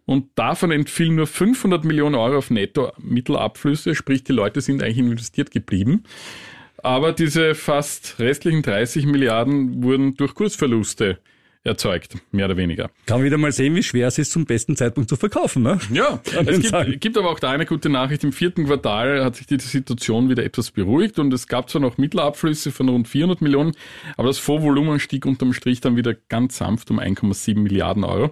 Und 0.06 0.28
davon 0.36 0.72
entfielen 0.72 1.16
nur 1.16 1.28
500 1.28 1.84
Millionen 1.84 2.16
Euro 2.16 2.38
auf 2.38 2.52
Netto-Mittelabflüsse, 2.52 3.96
sprich 3.96 4.24
die 4.24 4.34
Leute 4.34 4.62
sind 4.62 4.84
eigentlich 4.84 5.00
investiert 5.00 5.52
geblieben. 5.52 6.04
Aber 6.84 7.14
diese 7.14 7.56
fast 7.56 8.20
restlichen 8.20 8.62
30 8.62 9.06
Milliarden 9.06 9.84
wurden 9.84 10.16
durch 10.16 10.34
Kursverluste 10.34 11.20
erzeugt, 11.64 12.16
mehr 12.32 12.46
oder 12.46 12.58
weniger. 12.58 12.90
Kann 13.06 13.18
man 13.18 13.26
wieder 13.26 13.38
mal 13.38 13.52
sehen, 13.52 13.76
wie 13.76 13.84
schwer 13.84 14.08
es 14.08 14.18
ist, 14.18 14.32
zum 14.32 14.46
besten 14.46 14.76
Zeitpunkt 14.76 15.10
zu 15.10 15.16
verkaufen. 15.16 15.62
Ne? 15.62 15.80
Ja, 15.94 16.20
es 16.46 16.60
gibt, 16.60 17.02
gibt 17.02 17.18
aber 17.18 17.30
auch 17.30 17.40
da 17.40 17.52
eine 17.52 17.66
gute 17.66 17.90
Nachricht. 17.90 18.24
Im 18.24 18.32
vierten 18.32 18.66
Quartal 18.66 19.24
hat 19.24 19.36
sich 19.36 19.46
die 19.46 19.60
Situation 19.60 20.30
wieder 20.30 20.44
etwas 20.44 20.72
beruhigt 20.72 21.20
und 21.20 21.32
es 21.34 21.48
gab 21.48 21.70
zwar 21.70 21.82
noch 21.82 21.98
Mittelabflüsse 21.98 22.72
von 22.72 22.90
rund 22.90 23.08
400 23.08 23.42
Millionen, 23.42 23.74
aber 24.18 24.28
das 24.28 24.40
Fondsvolumen 24.40 25.00
stieg 25.00 25.26
unterm 25.26 25.54
Strich 25.54 25.82
dann 25.82 25.96
wieder 25.96 26.16
ganz 26.30 26.58
sanft 26.58 26.90
um 26.90 27.00
1,7 27.00 27.60
Milliarden 27.60 28.04
Euro. 28.04 28.32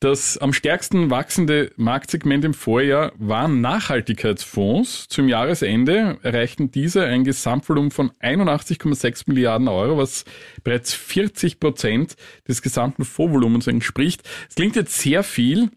Das 0.00 0.38
am 0.38 0.52
stärksten 0.52 1.10
wachsende 1.10 1.72
Marktsegment 1.76 2.44
im 2.44 2.54
Vorjahr 2.54 3.12
waren 3.18 3.60
Nachhaltigkeitsfonds. 3.60 5.08
Zum 5.08 5.28
Jahresende 5.28 6.18
erreichten 6.22 6.70
diese 6.70 7.04
ein 7.04 7.24
Gesamtvolumen 7.24 7.90
von 7.90 8.12
81,6 8.20 9.24
Milliarden 9.26 9.66
Euro, 9.66 9.98
was 9.98 10.24
bereits 10.62 10.94
40 10.94 11.58
Prozent 11.58 12.14
des 12.46 12.62
gesamten 12.62 13.04
Fondsvolumens 13.04 13.66
entspricht. 13.66 14.22
Es 14.48 14.54
klingt 14.54 14.76
jetzt 14.76 15.00
sehr 15.00 15.24
viel, 15.24 15.68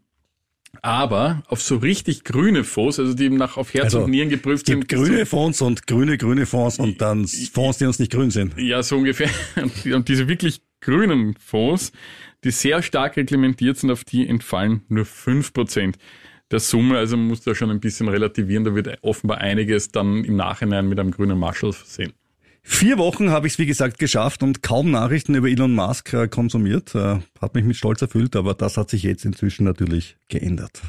aber 0.84 1.42
auf 1.48 1.60
so 1.60 1.78
richtig 1.78 2.24
grüne 2.24 2.63
Fonds, 2.63 3.00
also 3.00 3.16
die 3.16 3.28
nach 3.30 3.58
auf 3.58 3.74
Herz 3.74 3.86
Also, 3.86 4.04
und 4.04 4.12
Nieren 4.12 4.30
geprüft 4.30 4.68
sind. 4.68 4.88
grüne 4.88 5.25
Fonds 5.25 5.63
und 5.63 5.88
grüne, 5.88 6.20
grüne 6.20 6.46
Fonds 6.46 6.78
und 6.78 7.01
dann 7.01 7.25
Fonds, 7.28 7.80
die 7.80 7.86
uns 7.86 7.98
nicht 7.98 8.12
grün 8.12 8.30
sind. 8.30 8.54
Ja, 8.58 8.84
so 8.84 8.98
ungefähr. 8.98 9.30
Und 9.86 10.08
diese 10.08 10.28
wirklich 10.28 10.62
grünen 10.80 11.36
Fonds, 11.40 11.92
die 12.43 12.51
sehr 12.51 12.81
stark 12.81 13.17
reglementiert 13.17 13.77
sind, 13.77 13.91
auf 13.91 14.03
die 14.03 14.27
entfallen 14.27 14.81
nur 14.89 15.05
5% 15.05 15.95
der 16.51 16.60
Summe. 16.60 16.98
Also 16.98 17.17
man 17.17 17.27
muss 17.27 17.41
da 17.41 17.55
schon 17.55 17.71
ein 17.71 17.79
bisschen 17.79 18.07
relativieren. 18.07 18.63
Da 18.63 18.75
wird 18.75 18.98
offenbar 19.01 19.39
einiges 19.39 19.91
dann 19.91 20.24
im 20.24 20.36
Nachhinein 20.36 20.88
mit 20.88 21.00
einem 21.00 21.12
grünen 21.12 21.39
Marshall 21.39 21.74
versehen. 21.74 22.13
Vier 22.63 23.00
Wochen 23.00 23.31
habe 23.31 23.48
ich 23.48 23.53
es, 23.53 23.60
wie 23.60 23.65
gesagt, 23.65 23.98
geschafft 23.98 24.43
und 24.43 24.62
kaum 24.62 24.91
Nachrichten 24.91 25.33
über 25.33 25.50
Elon 25.50 25.74
Musk 25.74 26.13
äh, 26.13 26.27
konsumiert. 26.27 26.93
Äh, 26.93 27.19
hat 27.39 27.55
mich 27.55 27.65
mit 27.65 27.75
Stolz 27.75 28.01
erfüllt, 28.03 28.36
aber 28.36 28.53
das 28.53 28.77
hat 28.77 28.89
sich 28.91 29.01
jetzt 29.01 29.25
inzwischen 29.25 29.63
natürlich 29.63 30.17
geändert. 30.27 30.81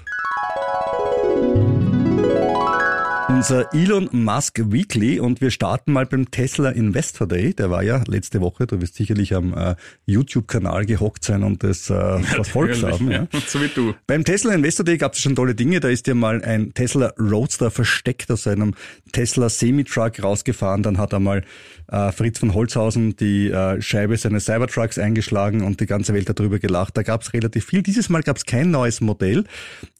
Unser 3.43 3.75
Elon 3.75 4.09
Musk 4.13 4.61
Weekly 4.71 5.19
und 5.19 5.41
wir 5.41 5.51
starten 5.51 5.93
mal 5.93 6.07
beim 6.07 6.31
Tesla 6.31 6.71
Investor 6.71 7.27
Day. 7.27 7.53
Der 7.53 7.71
war 7.71 7.83
ja 7.83 8.01
letzte 8.07 8.41
Woche, 8.41 8.69
du 8.69 8.81
wirst 8.81 8.95
sicherlich 8.95 9.35
am 9.35 9.53
äh, 9.53 9.75
YouTube-Kanal 10.07 10.87
gehockt 10.87 11.25
sein 11.25 11.43
und 11.43 11.65
das 11.65 11.91
äh, 11.91 12.19
verfolgt 12.23 12.85
haben. 12.85 13.11
Ja. 13.11 13.27
so 13.49 13.61
wie 13.61 13.67
du. 13.67 13.95
Beim 14.07 14.25
Tesla 14.25 14.55
Investor 14.55 14.85
Day 14.85 14.97
gab 14.97 15.15
es 15.15 15.19
schon 15.19 15.35
tolle 15.35 15.57
Dinge. 15.57 15.81
Da 15.81 15.89
ist 15.89 16.07
ja 16.07 16.15
mal 16.15 16.41
ein 16.45 16.73
Tesla 16.73 17.13
Roadster 17.19 17.73
versteckt 17.73 18.31
aus 18.31 18.47
einem 18.47 18.75
Tesla 19.11 19.49
Semi-Truck 19.49 20.23
rausgefahren. 20.23 20.85
Dann 20.85 20.99
hat 20.99 21.13
er 21.13 21.19
mal 21.19 21.43
äh, 21.89 22.13
Fritz 22.13 22.39
von 22.39 22.55
Holzhausen 22.55 23.17
die 23.17 23.51
äh, 23.51 23.83
Scheibe 23.83 24.17
seines 24.19 24.45
Cybertrucks 24.45 24.99
eingeschlagen 24.99 25.63
und 25.63 25.81
die 25.81 25.87
ganze 25.87 26.15
Welt 26.15 26.29
darüber 26.29 26.61
gelacht. 26.61 26.97
Da 26.97 27.03
gab 27.03 27.23
es 27.23 27.33
relativ 27.33 27.65
viel. 27.67 27.83
Dieses 27.83 28.09
Mal 28.09 28.23
gab 28.23 28.37
es 28.37 28.47
kein 28.47 28.71
neues 28.71 29.01
Modell. 29.01 29.43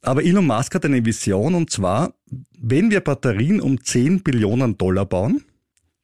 Aber 0.01 0.23
Elon 0.23 0.47
Musk 0.47 0.75
hat 0.75 0.85
eine 0.85 1.05
Vision 1.05 1.55
und 1.55 1.71
zwar, 1.71 2.13
wenn 2.59 2.91
wir 2.91 3.01
Batterien 3.01 3.61
um 3.61 3.83
10 3.83 4.23
Billionen 4.23 4.77
Dollar 4.77 5.05
bauen, 5.05 5.43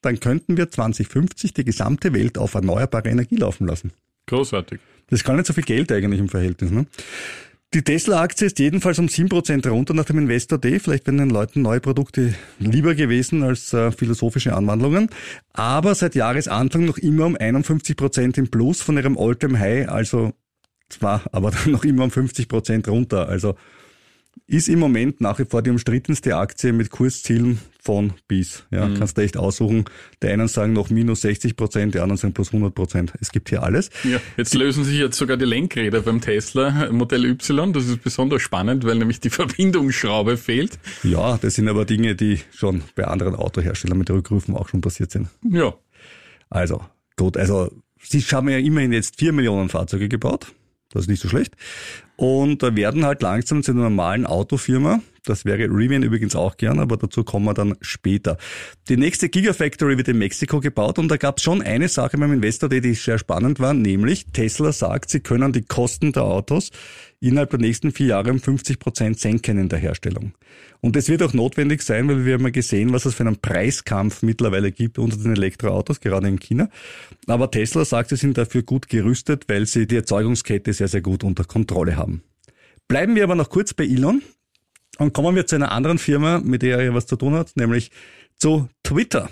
dann 0.01 0.19
könnten 0.19 0.57
wir 0.57 0.69
2050 0.69 1.53
die 1.53 1.65
gesamte 1.65 2.13
Welt 2.13 2.37
auf 2.37 2.53
erneuerbare 2.53 3.09
Energie 3.09 3.37
laufen 3.37 3.67
lassen. 3.67 3.91
Großartig. 4.27 4.79
Das 5.09 5.19
ist 5.19 5.25
gar 5.25 5.35
nicht 5.35 5.47
so 5.47 5.53
viel 5.53 5.63
Geld 5.63 5.91
eigentlich 5.91 6.19
im 6.19 6.29
Verhältnis. 6.29 6.71
Ne? 6.71 6.85
Die 7.73 7.83
Tesla-Aktie 7.83 8.47
ist 8.47 8.57
jedenfalls 8.57 8.97
um 8.97 9.05
7% 9.05 9.67
runter 9.69 9.93
nach 9.93 10.05
dem 10.05 10.17
Investor 10.17 10.57
Day. 10.57 10.79
Vielleicht 10.79 11.05
wären 11.05 11.17
den 11.17 11.29
Leuten 11.29 11.61
neue 11.61 11.79
Produkte 11.79 12.33
lieber 12.57 12.95
gewesen 12.95 13.43
als 13.43 13.73
äh, 13.73 13.91
philosophische 13.91 14.55
Anwandlungen. 14.55 15.09
Aber 15.53 15.93
seit 15.93 16.15
Jahresanfang 16.15 16.85
noch 16.85 16.97
immer 16.97 17.27
um 17.27 17.35
51% 17.35 18.39
im 18.39 18.49
Plus 18.49 18.81
von 18.81 18.97
ihrem 18.97 19.17
All-Time-High. 19.17 19.89
Also 19.89 20.33
zwar, 20.89 21.23
aber 21.31 21.51
dann 21.51 21.71
noch 21.71 21.85
immer 21.85 22.05
um 22.05 22.09
50% 22.09 22.89
runter. 22.89 23.29
Also 23.29 23.55
ist 24.47 24.67
im 24.67 24.79
Moment 24.79 25.21
nach 25.21 25.37
wie 25.39 25.45
vor 25.45 25.61
die 25.61 25.69
umstrittenste 25.69 26.35
Aktie 26.35 26.73
mit 26.73 26.89
Kurszielen 26.89 27.59
von 27.79 28.13
bis. 28.27 28.65
Ja, 28.71 28.87
mhm. 28.87 28.95
kannst 28.95 29.17
du 29.17 29.21
echt 29.21 29.37
aussuchen. 29.37 29.85
Die 30.21 30.27
einen 30.27 30.47
sagen 30.47 30.73
noch 30.73 30.89
minus 30.89 31.21
60 31.21 31.55
Prozent, 31.55 31.93
die 31.93 31.99
anderen 31.99 32.17
sagen 32.17 32.33
plus 32.33 32.47
100 32.49 32.73
Prozent. 32.73 33.13
Es 33.21 33.31
gibt 33.31 33.49
hier 33.49 33.63
alles. 33.63 33.89
Ja, 34.03 34.19
jetzt 34.37 34.55
lösen 34.55 34.83
sich 34.83 34.97
jetzt 34.97 35.17
sogar 35.17 35.37
die 35.37 35.45
Lenkräder 35.45 36.01
beim 36.01 36.19
Tesla 36.19 36.91
Modell 36.91 37.25
Y. 37.25 37.73
Das 37.73 37.87
ist 37.87 38.01
besonders 38.03 38.41
spannend, 38.41 38.85
weil 38.85 38.97
nämlich 38.97 39.19
die 39.19 39.29
Verbindungsschraube 39.29 40.37
fehlt. 40.37 40.79
Ja, 41.03 41.37
das 41.37 41.55
sind 41.55 41.67
aber 41.67 41.85
Dinge, 41.85 42.15
die 42.15 42.39
schon 42.51 42.83
bei 42.95 43.05
anderen 43.05 43.35
Autoherstellern 43.35 43.97
mit 43.97 44.09
Rückrufen 44.09 44.55
auch 44.55 44.69
schon 44.69 44.81
passiert 44.81 45.11
sind. 45.11 45.29
Ja. 45.49 45.73
Also, 46.49 46.83
gut, 47.15 47.37
also 47.37 47.71
Sie 48.01 48.21
haben 48.21 48.49
ja 48.49 48.57
immerhin 48.57 48.93
jetzt 48.93 49.19
vier 49.19 49.33
Millionen 49.33 49.69
Fahrzeuge 49.69 50.09
gebaut. 50.09 50.53
Das 50.91 51.03
ist 51.03 51.09
nicht 51.09 51.21
so 51.21 51.29
schlecht. 51.29 51.55
Und 52.19 52.61
werden 52.75 53.05
halt 53.05 53.21
langsam 53.21 53.63
zu 53.63 53.71
einer 53.71 53.83
normalen 53.83 54.25
Autofirma. 54.25 54.99
Das 55.29 55.45
wäre 55.45 55.59
Rivian 55.59 56.03
übrigens 56.03 56.35
auch 56.35 56.57
gern, 56.57 56.79
aber 56.79 56.97
dazu 56.97 57.23
kommen 57.23 57.45
wir 57.45 57.53
dann 57.53 57.75
später. 57.81 58.37
Die 58.89 58.97
nächste 58.97 59.29
Gigafactory 59.29 59.97
wird 59.97 60.07
in 60.07 60.17
Mexiko 60.17 60.59
gebaut 60.59 60.97
und 60.97 61.09
da 61.09 61.17
gab 61.17 61.37
es 61.37 61.43
schon 61.43 61.61
eine 61.61 61.87
Sache 61.87 62.17
beim 62.17 62.33
Investor, 62.33 62.67
die 62.67 62.93
sehr 62.95 63.19
spannend 63.19 63.59
war, 63.59 63.73
nämlich 63.73 64.25
Tesla 64.33 64.71
sagt, 64.71 65.11
sie 65.11 65.19
können 65.19 65.53
die 65.53 65.61
Kosten 65.61 66.11
der 66.11 66.23
Autos 66.23 66.71
innerhalb 67.19 67.51
der 67.51 67.59
nächsten 67.59 67.91
vier 67.91 68.07
Jahre 68.07 68.31
um 68.31 68.39
50 68.39 68.79
Prozent 68.79 69.19
senken 69.19 69.57
in 69.57 69.69
der 69.69 69.79
Herstellung. 69.79 70.33
Und 70.81 70.95
das 70.95 71.09
wird 71.09 71.21
auch 71.21 71.33
notwendig 71.33 71.81
sein, 71.81 72.07
weil 72.07 72.25
wir 72.25 72.35
haben 72.35 72.45
ja 72.45 72.49
gesehen, 72.49 72.93
was 72.93 73.05
es 73.05 73.15
für 73.15 73.23
einen 73.23 73.37
Preiskampf 73.37 74.23
mittlerweile 74.23 74.71
gibt 74.71 74.97
unter 74.97 75.17
den 75.17 75.33
Elektroautos, 75.33 75.99
gerade 75.99 76.27
in 76.27 76.39
China. 76.39 76.69
Aber 77.27 77.51
Tesla 77.51 77.83
sagt, 77.85 78.09
sie 78.09 78.15
sind 78.15 78.37
dafür 78.37 78.63
gut 78.63 78.87
gerüstet, 78.87 79.45
weil 79.47 79.65
sie 79.65 79.85
die 79.85 79.97
Erzeugungskette 79.97 80.73
sehr, 80.73 80.87
sehr 80.87 81.01
gut 81.01 81.23
unter 81.23 81.43
Kontrolle 81.43 81.97
haben. 81.97 82.23
Bleiben 82.87 83.15
wir 83.15 83.23
aber 83.23 83.35
noch 83.35 83.49
kurz 83.49 83.73
bei 83.73 83.83
Elon 83.83 84.21
und 84.99 85.13
kommen 85.13 85.35
wir 85.35 85.47
zu 85.47 85.55
einer 85.55 85.71
anderen 85.71 85.97
Firma, 85.97 86.39
mit 86.39 86.61
der 86.61 86.77
er 86.77 86.93
was 86.93 87.07
zu 87.07 87.15
tun 87.15 87.33
hat, 87.33 87.55
nämlich 87.55 87.89
zu 88.37 88.69
Twitter. 88.83 89.29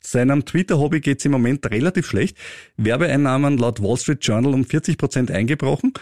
Seinem 0.00 0.44
Twitter-Hobby 0.44 1.00
geht 1.00 1.18
es 1.18 1.24
im 1.24 1.32
Moment 1.32 1.70
relativ 1.70 2.06
schlecht. 2.06 2.36
Werbeeinnahmen 2.76 3.58
laut 3.58 3.82
Wall 3.82 3.96
Street 3.96 4.24
Journal 4.24 4.54
um 4.54 4.64
40 4.64 4.96
Prozent 4.96 5.30
eingebrochen 5.30 5.92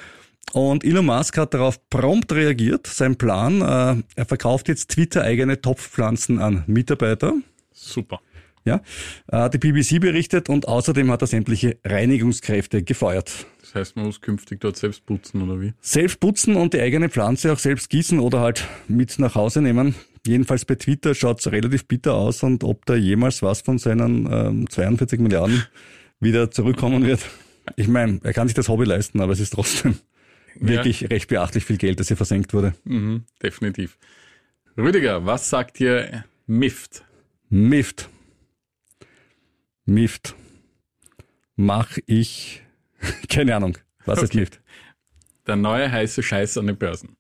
und 0.53 0.85
Elon 0.85 1.07
Musk 1.07 1.37
hat 1.39 1.55
darauf 1.55 1.89
prompt 1.91 2.33
reagiert. 2.33 2.87
Sein 2.87 3.17
Plan, 3.17 3.61
äh, 3.61 4.03
er 4.15 4.27
verkauft 4.27 4.69
jetzt 4.69 4.91
Twitter-eigene 4.93 5.61
Topfpflanzen 5.61 6.39
an 6.39 6.63
Mitarbeiter. 6.67 7.35
Super. 7.73 8.21
Ja, 8.67 8.83
äh, 9.29 9.49
die 9.49 9.59
BBC 9.59 10.01
berichtet 10.01 10.49
und 10.49 10.67
außerdem 10.67 11.11
hat 11.13 11.23
er 11.23 11.29
sämtliche 11.29 11.79
Reinigungskräfte 11.85 12.83
gefeuert. 12.83 13.47
Das 13.61 13.77
heißt, 13.77 13.97
man 13.97 14.07
muss 14.07 14.21
künftig 14.21 14.61
dort 14.61 14.77
selbst 14.77 15.07
putzen 15.07 15.41
oder 15.41 15.61
wie? 15.61 15.73
Selbst 15.81 16.19
putzen 16.19 16.57
und 16.57 16.75
die 16.75 16.81
eigene 16.81 17.09
Pflanze 17.09 17.53
auch 17.53 17.61
selbst 17.61 17.91
gießen 17.91 18.19
oder 18.19 18.41
halt 18.41 18.67
mit 18.89 19.21
nach 19.21 19.37
Hause 19.37 19.63
nehmen. 19.63 19.95
Jedenfalls 20.27 20.65
bei 20.65 20.75
Twitter 20.75 21.15
schaut 21.15 21.39
es 21.39 21.53
relativ 21.53 21.87
bitter 21.87 22.15
aus 22.15 22.43
und 22.43 22.65
ob 22.65 22.85
da 22.87 22.97
jemals 22.97 23.41
was 23.41 23.61
von 23.61 23.79
seinen 23.79 24.29
ähm, 24.31 24.69
42 24.69 25.21
Milliarden 25.21 25.63
wieder 26.19 26.51
zurückkommen 26.51 27.07
wird. 27.07 27.21
Ich 27.77 27.87
meine, 27.87 28.19
er 28.25 28.33
kann 28.33 28.49
sich 28.49 28.55
das 28.55 28.69
Hobby 28.69 28.85
leisten, 28.85 29.21
aber 29.21 29.33
es 29.33 29.39
ist 29.39 29.53
trotzdem 29.53 29.97
wirklich 30.57 31.03
ja. 31.03 31.09
recht 31.09 31.29
beachtlich 31.29 31.65
viel 31.65 31.77
Geld, 31.77 32.01
das 32.01 32.09
hier 32.09 32.17
versenkt 32.17 32.53
wurde. 32.53 32.75
Mhm, 32.83 33.25
definitiv. 33.41 33.97
Rüdiger, 34.77 35.25
was 35.25 35.49
sagt 35.49 35.79
dir 35.79 36.25
MIFT? 36.49 37.05
MIFT. 37.49 38.09
MIFT. 39.87 40.35
Mach 41.57 41.97
ich, 42.07 42.63
keine 43.29 43.57
Ahnung, 43.57 43.79
was 44.05 44.19
okay. 44.19 44.27
ist 44.27 44.35
MIFT? 44.35 44.61
Der 45.47 45.57
neue 45.57 45.91
heiße 45.91 46.23
Scheiß 46.23 46.59
an 46.59 46.67
den 46.67 46.77
Börsen. 46.77 47.17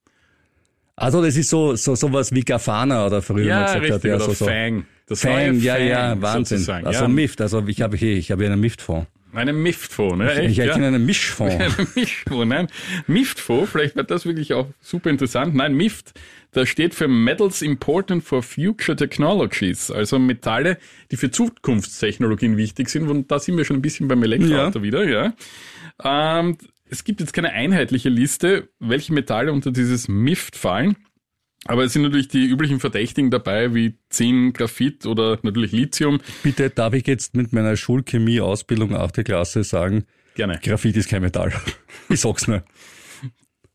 Also 0.97 1.23
das 1.23 1.37
ist 1.37 1.51
so, 1.51 1.77
so 1.77 1.95
sowas 1.95 2.33
wie 2.33 2.41
Gafana 2.41 3.07
oder 3.07 3.23
früher 3.23 3.45
ja, 3.45 3.63
gesagt 3.65 3.83
richtig, 3.83 3.95
hat. 3.95 4.05
Ja, 4.05 4.19
so, 4.19 4.33
so. 4.33 4.47
Fang. 4.47 4.87
Das 5.07 5.21
Fang, 5.21 5.61
ja, 5.61 5.75
Fang, 5.75 5.87
ja, 5.87 6.23
Wahnsinn. 6.23 6.59
Sozusagen. 6.59 6.87
Also 6.87 7.03
ja. 7.03 7.09
MIFT, 7.09 7.41
also 7.43 7.65
ich 7.67 7.83
habe 7.83 7.97
hier, 7.97 8.17
ich 8.17 8.31
habe 8.31 8.43
hier 8.43 8.53
einen 8.53 8.61
MIFT-Fonds. 8.61 9.07
Einen 9.37 9.63
MIFT-Fonds, 9.63 10.17
ne? 10.17 10.33
Echt, 10.33 10.53
ich 10.53 10.59
hätte 10.59 10.81
ja? 10.81 10.87
einen 10.87 11.05
Mischfonds. 11.05 11.55
einen 11.61 11.89
Mischfonds, 11.95 12.47
nein. 12.47 12.69
MIFT-Fonds, 13.07 13.71
vielleicht 13.71 13.95
wird 13.95 14.11
das 14.11 14.25
wirklich 14.25 14.55
auch 14.55 14.67
super 14.81 15.11
interessant. 15.11 15.55
Nein, 15.55 15.75
MIFT, 15.75 16.15
das 16.53 16.71
steht 16.71 16.95
für 16.95 17.07
Metals 17.07 17.61
Important 17.61 18.25
for 18.25 18.43
Future 18.43 18.97
Technologies, 18.97 19.91
also 19.91 20.19
Metalle, 20.19 20.79
die 21.11 21.19
für 21.19 21.31
Zukunftstechnologien 21.31 22.57
wichtig 22.57 22.89
sind. 22.89 23.11
Und 23.11 23.31
da 23.31 23.39
sind 23.39 23.59
wir 23.59 23.67
schon 23.67 23.77
ein 23.77 23.83
bisschen 23.83 24.09
beim 24.09 24.23
Elektroauto 24.23 24.79
ja. 24.79 24.83
wieder, 24.83 25.05
ja. 25.05 25.35
Ähm, 26.03 26.57
es 26.89 27.05
gibt 27.05 27.21
jetzt 27.21 27.35
keine 27.35 27.53
einheitliche 27.53 28.09
Liste, 28.09 28.71
welche 28.79 29.13
Metalle 29.13 29.53
unter 29.53 29.71
dieses 29.71 30.09
MIFT 30.09 30.57
fallen. 30.57 30.97
Aber 31.69 31.85
es 31.85 31.93
sind 31.93 32.03
natürlich 32.03 32.29
die 32.29 32.47
üblichen 32.47 32.81
Verdächtigen 32.81 33.31
dabei, 33.31 33.75
wie 33.75 33.99
Zinn, 34.09 34.53
Graphit 34.53 35.07
oder 35.07 35.39
natürlich 35.43 35.73
Lithium. 35.73 36.21
Bitte 36.43 36.71
darf 36.71 36.95
ich 36.95 37.07
jetzt 37.07 37.35
mit 37.35 37.53
meiner 37.53 37.77
Schulchemie-Ausbildung 37.77 38.95
8. 38.95 39.25
Klasse 39.25 39.65
sagen, 39.65 40.07
Gerne. 40.37 40.61
Graphit 40.63 40.97
ist 40.97 41.09
kein 41.09 41.23
Metall. 41.23 41.53
Ich 42.09 42.21
sag's 42.21 42.47
nur. 42.47 42.63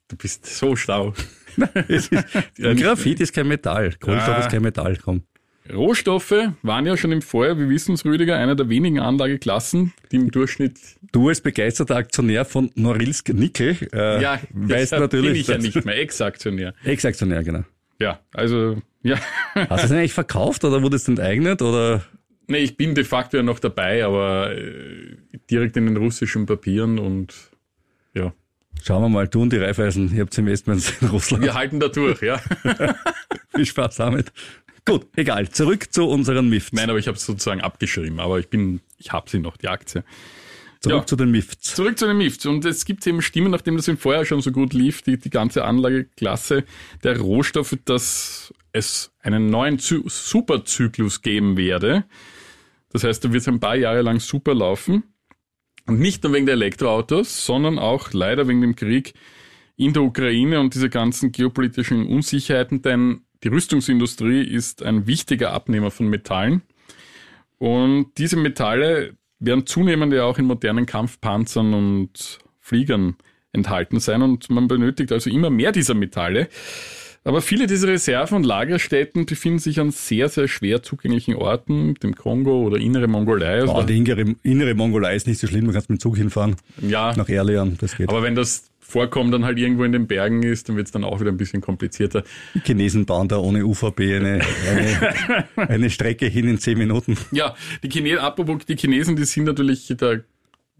Du 0.07 0.15
bist 0.15 0.45
so 0.45 0.75
schlau. 0.77 1.13
ist, 1.89 2.11
Graphit 2.57 3.19
ist 3.19 3.33
kein 3.33 3.47
Metall. 3.47 3.93
Kohlenstoff 3.99 4.35
ah. 4.35 4.39
ist 4.39 4.49
kein 4.49 4.61
Metall. 4.61 4.97
Komm. 5.03 5.23
Rohstoffe 5.71 6.33
waren 6.61 6.85
ja 6.85 6.95
schon 6.95 7.11
im 7.11 7.21
Vorjahr, 7.21 7.57
wir 7.57 7.69
wissen 7.69 7.93
es, 7.93 8.05
Rüdiger, 8.05 8.37
einer 8.37 8.55
der 8.55 8.69
wenigen 8.69 8.99
Anlageklassen, 8.99 9.93
die 10.11 10.17
im 10.17 10.31
Durchschnitt. 10.31 10.79
Du 11.11 11.29
als 11.29 11.41
begeisterter 11.41 11.95
Aktionär 11.95 12.45
von 12.45 12.71
Norilsk 12.75 13.29
Nickel 13.29 13.75
äh, 13.93 14.21
ja, 14.21 14.39
weißt 14.51 14.93
natürlich. 14.93 15.31
bin 15.31 15.41
ich 15.41 15.47
ja 15.47 15.57
nicht 15.57 15.85
mehr 15.85 15.97
Ex-Aktionär. 15.97 16.73
Ex-Aktionär, 16.83 17.43
genau. 17.43 17.63
Ja, 18.01 18.19
also, 18.33 18.81
ja. 19.03 19.17
Hast 19.53 19.83
du 19.83 19.85
es 19.85 19.91
eigentlich 19.91 20.13
verkauft 20.13 20.63
oder 20.63 20.81
wurde 20.81 20.95
es 20.95 21.07
enteignet 21.07 21.61
oder? 21.61 22.03
Nee, 22.47 22.57
ich 22.57 22.75
bin 22.75 22.95
de 22.95 23.03
facto 23.03 23.37
ja 23.37 23.43
noch 23.43 23.59
dabei, 23.59 24.03
aber 24.03 24.55
äh, 24.55 25.17
direkt 25.51 25.77
in 25.77 25.85
den 25.85 25.97
russischen 25.97 26.47
Papieren 26.47 26.97
und 26.97 27.33
ja. 28.15 28.33
Schauen 28.81 29.03
wir 29.03 29.09
mal, 29.09 29.27
du 29.27 29.43
und 29.43 29.53
die 29.53 29.57
Raiffeisen, 29.57 30.13
ihr 30.15 30.21
habt 30.21 30.35
Investments 30.35 30.93
in 30.99 31.09
Russland. 31.09 31.43
Wir 31.43 31.53
halten 31.53 31.79
da 31.79 31.89
durch, 31.89 32.21
ja. 32.23 32.41
Viel 33.55 33.65
Spaß 33.65 33.97
damit. 33.97 34.33
Gut, 34.83 35.05
egal. 35.15 35.49
Zurück 35.49 35.93
zu 35.93 36.07
unseren 36.07 36.49
MIFs. 36.49 36.73
Nein, 36.73 36.89
aber 36.89 36.97
ich 36.97 37.07
habe 37.07 37.17
es 37.17 37.25
sozusagen 37.25 37.61
abgeschrieben, 37.61 38.19
aber 38.19 38.39
ich 38.39 38.49
bin, 38.49 38.81
ich 38.97 39.11
habe 39.11 39.29
sie 39.29 39.37
noch, 39.37 39.57
die 39.57 39.67
Aktie. 39.67 40.03
Zurück 40.81 41.01
ja, 41.01 41.05
zu 41.05 41.15
den 41.15 41.29
MIFs. 41.29 41.59
Zurück 41.59 41.99
zu 41.99 42.07
den 42.07 42.17
MIFs. 42.17 42.45
Und 42.47 42.65
es 42.65 42.85
gibt 42.85 43.05
eben 43.05 43.21
Stimmen, 43.21 43.51
nachdem 43.51 43.77
das 43.77 43.87
im 43.87 43.97
Vorjahr 43.97 44.25
schon 44.25 44.41
so 44.41 44.51
gut 44.51 44.73
lief, 44.73 45.03
die, 45.03 45.17
die 45.17 45.29
ganze 45.29 45.63
Anlageklasse 45.63 46.63
der 47.03 47.19
Rohstoffe, 47.19 47.77
dass 47.85 48.51
es 48.71 49.11
einen 49.19 49.51
neuen 49.51 49.77
Zy 49.77 50.01
Superzyklus 50.07 51.21
geben 51.21 51.55
werde. 51.55 52.05
Das 52.89 53.03
heißt, 53.03 53.23
da 53.23 53.31
wird 53.31 53.41
es 53.41 53.47
ein 53.47 53.59
paar 53.59 53.75
Jahre 53.75 54.01
lang 54.01 54.19
super 54.19 54.55
laufen. 54.55 55.03
Und 55.85 55.99
nicht 55.99 56.23
nur 56.23 56.33
wegen 56.33 56.47
der 56.47 56.53
Elektroautos, 56.53 57.45
sondern 57.45 57.77
auch 57.77 58.11
leider 58.13 58.47
wegen 58.47 58.61
dem 58.61 58.75
Krieg 58.75 59.13
in 59.75 59.93
der 59.93 60.01
Ukraine 60.01 60.59
und 60.59 60.73
diese 60.73 60.89
ganzen 60.89 61.31
geopolitischen 61.31 62.07
Unsicherheiten, 62.07 62.81
denn 62.81 63.21
die 63.43 63.47
Rüstungsindustrie 63.47 64.43
ist 64.43 64.83
ein 64.83 65.07
wichtiger 65.07 65.51
Abnehmer 65.53 65.91
von 65.91 66.07
Metallen. 66.07 66.61
Und 67.57 68.11
diese 68.17 68.37
Metalle 68.37 69.17
werden 69.41 69.65
zunehmend 69.65 70.13
ja 70.13 70.23
auch 70.23 70.37
in 70.37 70.45
modernen 70.45 70.85
Kampfpanzern 70.85 71.73
und 71.73 72.39
Fliegern 72.59 73.17
enthalten 73.51 73.99
sein 73.99 74.21
und 74.21 74.49
man 74.49 74.67
benötigt 74.67 75.11
also 75.11 75.29
immer 75.29 75.49
mehr 75.49 75.73
dieser 75.73 75.95
Metalle. 75.95 76.47
Aber 77.23 77.41
viele 77.41 77.67
dieser 77.67 77.87
Reserven 77.87 78.37
und 78.37 78.45
Lagerstätten 78.45 79.27
befinden 79.27 79.59
sich 79.59 79.79
an 79.79 79.91
sehr, 79.91 80.27
sehr 80.27 80.47
schwer 80.47 80.81
zugänglichen 80.81 81.35
Orten, 81.35 81.93
dem 81.95 82.15
Kongo 82.15 82.63
oder 82.63 82.77
innere 82.77 83.07
Mongolei. 83.07 83.61
Also 83.61 83.73
Boah, 83.73 83.85
die 83.85 83.97
innere, 83.97 84.35
innere 84.41 84.73
Mongolei 84.73 85.15
ist 85.15 85.27
nicht 85.27 85.39
so 85.39 85.45
schlimm, 85.45 85.67
du 85.67 85.71
kannst 85.71 85.89
mit 85.89 85.99
dem 85.99 86.01
Zug 86.01 86.17
hinfahren. 86.17 86.55
Ja. 86.81 87.13
Nach 87.15 87.29
Erlian, 87.29 87.77
das 87.79 87.95
geht. 87.95 88.09
Aber 88.09 88.23
wenn 88.23 88.35
das 88.35 88.71
Vorkommen 88.79 89.31
dann 89.31 89.45
halt 89.45 89.57
irgendwo 89.57 89.85
in 89.85 89.93
den 89.93 90.07
Bergen 90.07 90.43
ist, 90.43 90.67
dann 90.67 90.75
wird 90.75 90.87
es 90.87 90.91
dann 90.91 91.05
auch 91.05 91.21
wieder 91.21 91.31
ein 91.31 91.37
bisschen 91.37 91.61
komplizierter. 91.61 92.23
Die 92.55 92.59
Chinesen 92.59 93.05
bauen 93.05 93.29
da 93.29 93.37
ohne 93.37 93.65
UVP 93.65 94.17
eine, 94.17 94.41
eine, 94.69 95.47
eine 95.69 95.89
Strecke 95.89 96.25
hin 96.25 96.49
in 96.49 96.57
zehn 96.57 96.77
Minuten. 96.77 97.15
Ja, 97.31 97.55
die 97.83 97.89
Chinesen, 97.89 98.19
apropos 98.19 98.65
die 98.65 98.75
Chinesen, 98.75 99.15
die 99.15 99.23
sind 99.23 99.45
natürlich 99.45 99.93
da 99.95 100.15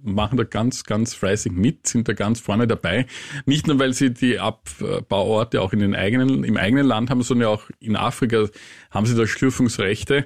machen 0.04 0.38
da 0.38 0.44
ganz, 0.44 0.84
ganz 0.84 1.14
fleißig 1.14 1.52
mit, 1.52 1.88
sind 1.88 2.08
da 2.08 2.14
ganz 2.14 2.40
vorne 2.40 2.68
dabei. 2.68 3.06
Nicht 3.46 3.68
nur, 3.68 3.80
weil 3.80 3.94
sie 3.94 4.14
die 4.14 4.40
Abbauorte 4.40 5.62
auch 5.62 5.74
in 5.74 5.80
den 5.80 5.96
eigenen, 5.96 6.44
im 6.44 6.58
eigenen 6.58 6.86
Land 6.86 7.10
haben, 7.10 7.22
sondern 7.22 7.50
auch 7.50 7.70
in 7.80 7.96
Afrika 7.96 8.48
haben 8.90 9.06
sie 9.06 9.16
da 9.16 9.28
Schlürfungsrechte 9.28 10.26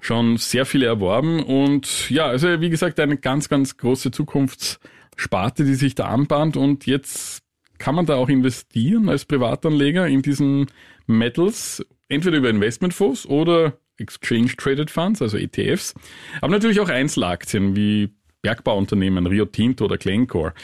schon 0.00 0.36
sehr 0.36 0.64
viele 0.64 0.86
erworben. 0.86 1.42
Und 1.42 2.10
ja, 2.10 2.26
also 2.26 2.60
wie 2.60 2.70
gesagt, 2.70 3.00
eine 3.00 3.16
ganz, 3.16 3.48
ganz 3.48 3.76
große 3.76 4.10
Zukunftssparte, 4.10 5.64
die 5.64 5.74
sich 5.74 5.94
da 5.94 6.06
anbahnt. 6.06 6.56
Und 6.56 6.86
jetzt 6.86 7.42
kann 7.78 7.94
man 7.94 8.06
da 8.06 8.16
auch 8.16 8.28
investieren 8.28 9.08
als 9.08 9.24
Privatanleger 9.24 10.06
in 10.06 10.22
diesen 10.22 10.66
Metals, 11.06 11.84
entweder 12.08 12.38
über 12.38 12.50
Investmentfonds 12.50 13.26
oder 13.26 13.78
Exchange 13.98 14.54
Traded 14.56 14.90
Funds, 14.90 15.20
also 15.20 15.36
ETFs, 15.36 15.94
aber 16.40 16.52
natürlich 16.52 16.80
auch 16.80 16.88
Einzelaktien 16.88 17.74
wie 17.74 18.14
Bergbauunternehmen, 18.42 19.26
Rio 19.26 19.46
Tinto 19.46 19.84
oder 19.84 19.98
Glencore. 19.98 20.54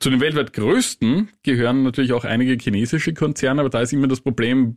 Zu 0.00 0.10
den 0.10 0.20
weltweit 0.20 0.52
größten 0.52 1.28
gehören 1.42 1.82
natürlich 1.82 2.12
auch 2.12 2.24
einige 2.24 2.56
chinesische 2.62 3.14
Konzerne, 3.14 3.60
aber 3.60 3.70
da 3.70 3.80
ist 3.80 3.92
immer 3.92 4.06
das 4.06 4.20
Problem 4.20 4.76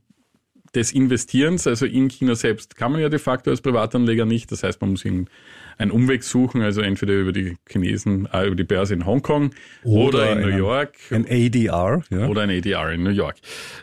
des 0.74 0.94
Investierens. 0.94 1.68
Also 1.68 1.86
in 1.86 2.10
China 2.10 2.36
selbst 2.36 2.76
kann 2.76 2.92
man 2.92 3.02
ja 3.02 3.10
de 3.10 3.20
facto 3.20 3.50
als 3.52 3.62
Privatanleger 3.62 4.26
nicht. 4.26 4.52
Das 4.52 4.64
heißt, 4.64 4.82
man 4.82 4.92
muss 4.92 5.06
einen 5.06 5.92
Umweg 5.92 6.24
suchen, 6.24 6.62
also 6.62 6.82
entweder 6.82 7.14
über 7.14 7.32
die 7.34 7.58
Chinesen, 7.68 8.28
äh, 8.32 8.48
über 8.48 8.56
die 8.56 8.64
Börse 8.64 8.94
in 8.94 9.06
Hongkong 9.06 9.52
oder, 9.84 10.08
oder 10.08 10.32
in 10.32 10.42
New 10.42 10.58
York. 10.58 10.96
Ein 11.12 11.26
ADR. 11.30 12.02
Ja. 12.10 12.28
Oder 12.28 12.44
ein 12.44 12.50
ADR 12.50 12.92
in 12.92 13.04
New 13.04 13.12
York. 13.12 13.36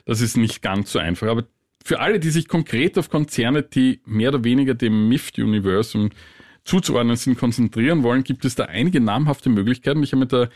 Das 0.06 0.20
ist 0.20 0.36
nicht 0.36 0.62
ganz 0.62 0.92
so 0.92 0.98
einfach. 0.98 1.28
Aber 1.28 1.44
für 1.84 2.00
alle, 2.00 2.20
die 2.20 2.30
sich 2.30 2.48
konkret 2.48 2.98
auf 2.98 3.10
Konzerne, 3.10 3.62
die 3.62 4.00
mehr 4.04 4.30
oder 4.30 4.44
weniger 4.44 4.74
dem 4.74 5.08
MIFT-Universum 5.08 6.10
zuzuordnen 6.68 7.16
sind, 7.16 7.38
konzentrieren 7.38 8.02
wollen, 8.02 8.24
gibt 8.24 8.44
es 8.44 8.54
da 8.54 8.64
einige 8.64 9.00
namhafte 9.00 9.48
Möglichkeiten. 9.48 10.02
Ich 10.02 10.12
habe 10.12 10.20
mir 10.20 10.26
da 10.26 10.48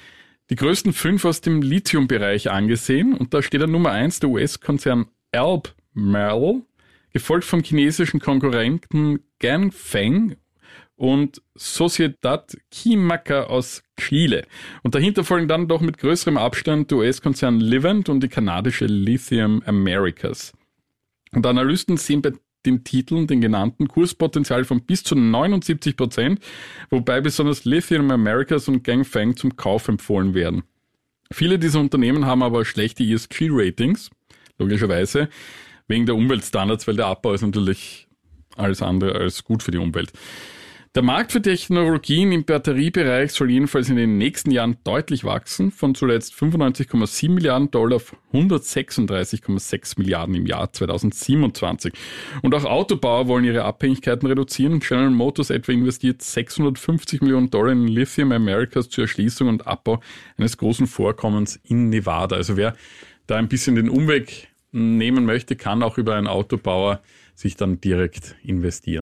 die 0.50 0.56
größten 0.56 0.92
fünf 0.92 1.24
aus 1.24 1.40
dem 1.40 1.62
Lithium-Bereich 1.62 2.50
angesehen 2.50 3.14
und 3.14 3.32
da 3.32 3.42
steht 3.42 3.62
an 3.62 3.70
Nummer 3.70 3.92
eins 3.92 4.20
der 4.20 4.28
US-Konzern 4.28 5.06
Albemarle, 5.32 6.62
gefolgt 7.12 7.44
vom 7.44 7.62
chinesischen 7.62 8.20
Konkurrenten 8.20 9.20
Ganfeng 9.38 10.36
und 10.96 11.40
Sociedad 11.54 12.56
Química 12.70 13.44
aus 13.44 13.82
Chile. 13.98 14.44
Und 14.82 14.94
dahinter 14.94 15.24
folgen 15.24 15.48
dann 15.48 15.66
doch 15.66 15.80
mit 15.80 15.96
größerem 15.96 16.36
Abstand 16.36 16.90
der 16.90 16.98
US-Konzern 16.98 17.58
Livent 17.58 18.10
und 18.10 18.22
die 18.22 18.28
kanadische 18.28 18.84
Lithium 18.84 19.62
Americas. 19.64 20.52
Und 21.32 21.46
Analysten 21.46 21.96
sehen 21.96 22.20
bei 22.20 22.32
den 22.66 22.84
Titeln, 22.84 23.26
den 23.26 23.40
genannten, 23.40 23.88
Kurspotenzial 23.88 24.64
von 24.64 24.82
bis 24.82 25.02
zu 25.02 25.14
79 25.14 25.96
Prozent, 25.96 26.40
wobei 26.90 27.20
besonders 27.20 27.64
Lithium 27.64 28.10
Americas 28.10 28.68
und 28.68 28.84
Gangfang 28.84 29.36
zum 29.36 29.56
Kauf 29.56 29.88
empfohlen 29.88 30.34
werden. 30.34 30.62
Viele 31.32 31.58
dieser 31.58 31.80
Unternehmen 31.80 32.26
haben 32.26 32.42
aber 32.42 32.64
schlechte 32.64 33.02
ESG-Ratings, 33.02 34.10
logischerweise, 34.58 35.28
wegen 35.88 36.06
der 36.06 36.14
Umweltstandards, 36.14 36.86
weil 36.86 36.96
der 36.96 37.06
Abbau 37.06 37.32
ist 37.32 37.42
natürlich 37.42 38.06
alles 38.56 38.82
andere 38.82 39.14
als 39.14 39.44
gut 39.44 39.62
für 39.62 39.70
die 39.70 39.78
Umwelt. 39.78 40.12
Der 40.94 41.02
Markt 41.02 41.32
für 41.32 41.40
Technologien 41.40 42.32
im 42.32 42.44
Batteriebereich 42.44 43.32
soll 43.32 43.50
jedenfalls 43.50 43.88
in 43.88 43.96
den 43.96 44.18
nächsten 44.18 44.50
Jahren 44.50 44.76
deutlich 44.84 45.24
wachsen, 45.24 45.70
von 45.70 45.94
zuletzt 45.94 46.34
95,7 46.34 47.30
Milliarden 47.30 47.70
Dollar 47.70 47.96
auf 47.96 48.14
136,6 48.34 49.98
Milliarden 49.98 50.34
im 50.34 50.44
Jahr 50.44 50.70
2027. 50.70 51.94
Und 52.42 52.54
auch 52.54 52.66
Autobauer 52.66 53.26
wollen 53.26 53.46
ihre 53.46 53.64
Abhängigkeiten 53.64 54.28
reduzieren. 54.28 54.80
General 54.80 55.08
Motors 55.08 55.48
etwa 55.48 55.72
investiert 55.72 56.20
650 56.20 57.22
Millionen 57.22 57.48
Dollar 57.48 57.72
in 57.72 57.88
Lithium 57.88 58.30
Americas 58.30 58.90
zur 58.90 59.04
Erschließung 59.04 59.48
und 59.48 59.66
Abbau 59.66 60.02
eines 60.36 60.58
großen 60.58 60.86
Vorkommens 60.86 61.58
in 61.64 61.88
Nevada. 61.88 62.36
Also 62.36 62.58
wer 62.58 62.76
da 63.26 63.36
ein 63.36 63.48
bisschen 63.48 63.76
den 63.76 63.88
Umweg 63.88 64.48
nehmen 64.72 65.24
möchte, 65.24 65.56
kann 65.56 65.82
auch 65.82 65.96
über 65.96 66.16
einen 66.16 66.26
Autobauer 66.26 67.00
sich 67.34 67.56
dann 67.56 67.80
direkt 67.80 68.36
investieren. 68.42 69.01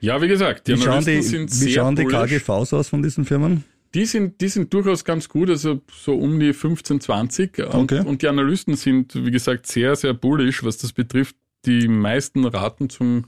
Ja, 0.00 0.20
wie 0.22 0.28
gesagt, 0.28 0.66
die 0.68 0.76
wie 0.76 0.82
schauen 0.82 1.04
die, 1.04 1.22
sind 1.22 1.50
wie 1.50 1.54
sehr 1.54 1.72
schauen 1.82 1.96
die 1.96 2.04
bullish. 2.04 2.30
KGVs 2.30 2.72
aus 2.72 2.88
von 2.88 3.02
diesen 3.02 3.24
Firmen? 3.24 3.64
Die 3.94 4.04
sind, 4.06 4.40
die 4.40 4.48
sind 4.48 4.72
durchaus 4.72 5.04
ganz 5.04 5.28
gut, 5.28 5.50
also 5.50 5.80
so 5.92 6.14
um 6.14 6.38
die 6.38 6.52
15, 6.52 7.00
20. 7.00 7.58
Und, 7.58 7.74
Okay. 7.74 8.00
und 8.06 8.22
die 8.22 8.28
Analysten 8.28 8.76
sind, 8.76 9.14
wie 9.14 9.30
gesagt, 9.32 9.66
sehr, 9.66 9.96
sehr 9.96 10.14
bullish, 10.14 10.62
was 10.62 10.78
das 10.78 10.92
betrifft. 10.92 11.34
Die 11.66 11.88
meisten 11.88 12.44
raten 12.44 12.88
zum 12.88 13.26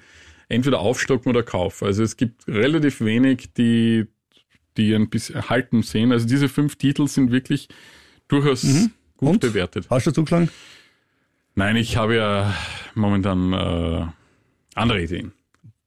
entweder 0.48 0.78
Aufstocken 0.80 1.30
oder 1.30 1.42
Kauf. 1.42 1.82
Also 1.82 2.02
es 2.02 2.16
gibt 2.16 2.46
relativ 2.46 3.00
wenig, 3.00 3.52
die, 3.56 4.06
die 4.76 4.94
ein 4.94 5.10
bisschen 5.10 5.48
halten 5.50 5.82
sehen. 5.82 6.12
Also 6.12 6.26
diese 6.28 6.48
fünf 6.48 6.76
Titel 6.76 7.06
sind 7.08 7.32
wirklich 7.32 7.68
durchaus 8.28 8.62
gut 8.62 8.70
Mhm. 8.72 8.90
Und? 9.28 9.40
bewertet. 9.40 9.86
Hast 9.90 10.06
du 10.06 10.10
zugeschlagen? 10.12 10.48
Nein, 11.54 11.76
ich 11.76 11.96
habe 11.96 12.16
ja 12.16 12.54
momentan 12.94 13.52
äh, 13.52 14.06
andere 14.74 15.02
Ideen. 15.02 15.32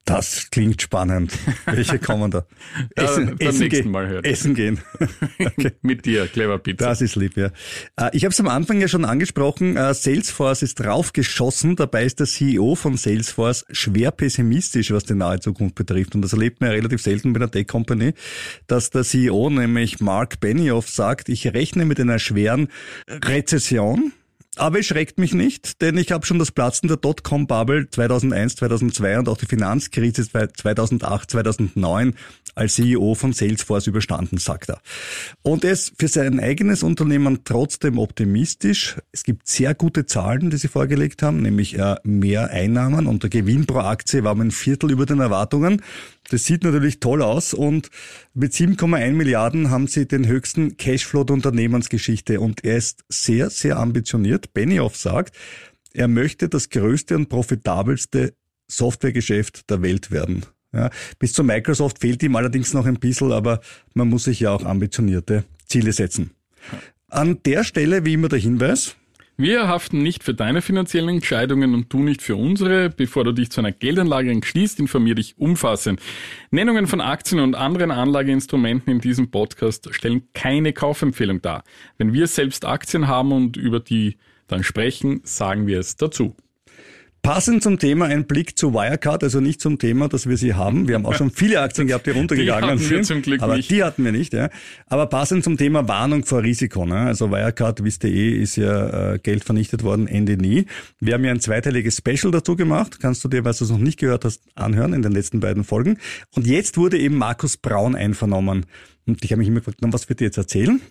Das 0.06 0.52
klingt 0.52 0.84
spannend. 0.84 1.34
Welche 1.66 1.98
kommen 1.98 2.30
da? 2.30 2.46
Ja, 2.98 3.16
beim 3.16 3.36
nächsten 3.36 3.70
gehen. 3.70 3.90
Mal 3.92 4.08
hören. 4.08 4.24
Essen 4.24 4.54
gehen. 4.54 4.80
Mit 5.82 6.06
dir, 6.06 6.28
Clever 6.28 6.60
Pizza. 6.60 6.86
Das 6.90 7.02
ist 7.02 7.16
lieb, 7.16 7.36
ja. 7.38 7.48
Äh, 7.98 8.12
Ich 8.14 8.24
habe 8.24 8.32
es 8.32 8.40
am 8.40 8.48
Anfang 8.48 8.80
ja 8.80 8.88
schon 8.88 9.04
angesprochen, 9.04 9.76
äh, 9.78 9.94
Salesforce 9.96 10.62
ist 10.62 10.80
draufgeschossen. 10.80 11.76
Dabei 11.76 12.06
ist 12.06 12.20
der 12.20 12.28
CEO 12.28 12.76
von 12.76 12.98
Salesforce 12.98 13.66
schwer 13.72 14.12
pessimistisch, 14.12 14.92
was 14.92 15.06
die 15.06 15.16
nahe 15.16 15.40
Zukunft 15.40 15.74
betrifft. 15.76 16.14
Und 16.14 16.22
das 16.22 16.34
erlebt 16.34 16.62
man 16.62 16.70
ja 16.70 16.76
relativ 16.76 17.02
selten 17.02 17.34
bei 17.34 17.40
einer 17.40 17.50
Tech-Company, 17.50 18.14
dass 18.68 18.92
der 18.92 19.04
CEO, 19.04 19.50
nämlich 19.50 20.00
Mark 20.02 20.40
Benioff, 20.40 20.88
sagt, 20.88 21.30
ich 21.30 21.48
rechne 21.54 21.86
mit 21.86 22.00
einer 22.00 22.20
schweren 22.20 22.68
Rezession. 23.08 24.14
Aber 24.58 24.80
es 24.80 24.86
schreckt 24.86 25.20
mich 25.20 25.34
nicht, 25.34 25.82
denn 25.82 25.98
ich 25.98 26.12
habe 26.12 26.26
schon 26.26 26.40
das 26.40 26.52
Platzen 26.52 26.88
der 26.88 26.98
Dotcom-Bubble 26.98 27.90
2001, 27.90 28.56
2002 28.56 29.20
und 29.20 29.30
auch 29.30 29.38
die 29.38 29.48
Finanzkrise 29.48 30.26
2008, 30.26 31.30
2009 31.30 32.16
als 32.56 32.76
CEO 32.76 33.16
von 33.16 33.34
Salesforce 33.34 33.88
überstanden, 33.88 34.38
sagt 34.38 34.70
er. 34.70 34.82
Und 35.42 35.64
er 35.64 35.72
ist 35.72 35.94
für 36.00 36.08
sein 36.08 36.40
eigenes 36.40 36.84
Unternehmen 36.84 37.42
trotzdem 37.44 38.00
optimistisch. 38.00 38.96
Es 39.12 39.24
gibt 39.24 39.48
sehr 39.48 39.76
gute 39.76 40.06
Zahlen, 40.06 40.50
die 40.50 40.58
sie 40.58 40.70
vorgelegt 40.70 41.22
haben, 41.22 41.42
nämlich 41.42 41.78
äh, 41.78 41.96
mehr 42.04 42.50
Einnahmen 42.50 43.08
und 43.08 43.24
der 43.24 43.30
Gewinn 43.30 43.66
pro 43.66 43.80
Aktie 43.80 44.24
war 44.24 44.32
um 44.32 44.42
ein 44.42 44.52
Viertel 44.52 44.92
über 44.92 45.06
den 45.06 45.20
Erwartungen. 45.20 45.82
Das 46.32 46.46
sieht 46.46 46.64
natürlich 46.64 47.00
toll 47.00 47.22
aus 47.22 47.54
und 47.54 47.90
mit 48.34 48.54
7,1 48.54 49.12
Milliarden 49.12 49.70
haben 49.70 49.88
sie 49.88 50.08
den 50.08 50.26
höchsten 50.26 50.78
Cashflow 50.78 51.24
der 51.24 51.36
Unternehmensgeschichte 51.36 52.40
und 52.40 52.64
er 52.64 52.78
ist 52.78 53.04
sehr, 53.10 53.50
sehr 53.50 53.78
ambitioniert. 53.78 54.54
Benioff 54.54 54.96
sagt, 54.96 55.36
er 55.94 56.08
möchte 56.08 56.50
das 56.50 56.70
größte 56.70 57.16
und 57.16 57.30
profitabelste 57.30 58.34
Softwaregeschäft 58.68 59.70
der 59.70 59.82
Welt 59.82 60.12
werden. 60.12 60.46
Ja, 60.76 60.90
bis 61.20 61.34
zu 61.34 61.44
Microsoft 61.44 62.00
fehlt 62.00 62.22
ihm 62.24 62.36
allerdings 62.36 62.74
noch 62.74 62.86
ein 62.86 63.00
bisschen, 63.00 63.32
aber 63.32 63.62
man 63.94 64.10
muss 64.10 64.26
sich 64.26 64.42
ja 64.42 64.52
auch 64.52 64.66
ambitionierte 64.66 65.46
Ziele 65.66 65.94
setzen. 65.94 66.32
An 67.10 67.40
der 67.46 67.64
Stelle 67.64 68.06
wie 68.06 68.14
immer 68.14 68.28
der 68.28 68.40
Hinweis, 68.40 68.96
Wir 69.38 69.68
haften 69.68 70.02
nicht 70.02 70.24
für 70.24 70.34
deine 70.34 70.62
finanziellen 70.62 71.10
Entscheidungen 71.10 71.74
und 71.74 71.92
du 71.92 72.02
nicht 72.02 72.22
für 72.22 72.38
unsere. 72.38 72.90
Bevor 72.90 73.26
du 73.26 73.34
dich 73.34 73.52
zu 73.52 73.60
einer 73.60 73.74
Geldanlage 73.74 74.32
entschließt, 74.32 74.80
informier 74.80 75.14
dich 75.14 75.38
umfassend. 75.38 76.00
Nennungen 76.52 76.88
von 76.88 77.02
Aktien 77.02 77.42
und 77.42 77.54
anderen 77.54 77.92
Anlageinstrumenten 77.92 78.94
in 78.94 79.02
diesem 79.02 79.32
Podcast 79.32 79.94
stellen 79.94 80.30
keine 80.34 80.72
Kaufempfehlung 80.72 81.42
dar. 81.42 81.66
Wenn 81.98 82.14
wir 82.14 82.28
selbst 82.28 82.64
Aktien 82.64 83.10
haben 83.10 83.34
und 83.34 83.58
über 83.58 83.82
die 83.82 84.16
dann 84.48 84.64
sprechen, 84.64 85.20
sagen 85.26 85.68
wir 85.68 85.80
es 85.80 85.98
dazu. 85.98 86.38
Passend 87.26 87.64
zum 87.64 87.80
Thema 87.80 88.06
ein 88.06 88.26
Blick 88.28 88.58
zu 88.58 88.74
Wirecard, 88.74 89.24
also 89.24 89.40
nicht 89.40 89.60
zum 89.60 89.80
Thema, 89.80 90.08
dass 90.08 90.30
wir 90.30 90.38
sie 90.38 90.54
haben. 90.54 90.88
Wir 90.88 90.96
haben 90.96 91.06
auch 91.08 91.16
schon 91.16 91.32
viele 91.32 91.60
Aktien 91.60 91.88
gehabt, 91.88 92.06
die 92.06 92.12
runtergegangen 92.12 92.62
die 92.62 92.68
hatten 92.72 92.80
wir 92.80 92.88
sind. 92.88 93.06
zum 93.06 93.22
Glück 93.24 93.42
aber 93.42 93.58
nicht. 93.58 93.72
die 93.72 93.84
hatten 93.84 94.06
wir 94.06 94.12
nicht, 94.12 94.34
ja. 94.34 94.50
Aber 94.86 95.08
passend 95.08 95.44
zum 95.44 95.58
Thema 95.58 95.88
Warnung 95.88 96.24
vor 96.24 96.44
Risiko. 96.44 96.86
Ne? 96.86 96.98
Also 96.98 97.32
Wirecard, 97.32 97.84
wisst 97.84 98.04
ihr 98.04 98.12
eh, 98.12 98.30
ist 98.42 98.58
ja 98.58 99.14
äh, 99.14 99.20
Geld 99.20 99.44
vernichtet 99.44 99.84
worden, 99.84 100.08
Ende 100.08 100.38
nie. 100.38 100.68
Wir 101.00 101.16
haben 101.16 101.26
ja 101.26 101.32
ein 101.32 101.40
zweiteiliges 101.40 101.98
Special 101.98 102.32
dazu 102.32 102.56
gemacht. 102.56 103.00
Kannst 103.00 103.24
du 103.24 103.28
dir, 103.28 103.44
was 103.44 103.58
du 103.58 103.66
es 103.66 103.72
noch 103.72 103.80
nicht 103.80 104.00
gehört 104.00 104.24
hast, 104.24 104.44
anhören 104.54 104.94
in 104.94 105.02
den 105.02 105.12
letzten 105.12 105.40
beiden 105.40 105.64
Folgen. 105.64 105.98
Und 106.36 106.46
jetzt 106.46 106.78
wurde 106.78 107.00
eben 107.00 107.18
Markus 107.18 107.58
Braun 107.58 107.96
einvernommen. 107.96 108.68
Und 109.08 109.24
ich 109.24 109.32
habe 109.32 109.40
mich 109.40 109.48
immer 109.48 109.60
gefragt, 109.60 109.80
was 109.82 110.10
wird 110.10 110.22
ihr 110.22 110.26
jetzt 110.26 110.38
erzählen? 110.38 110.82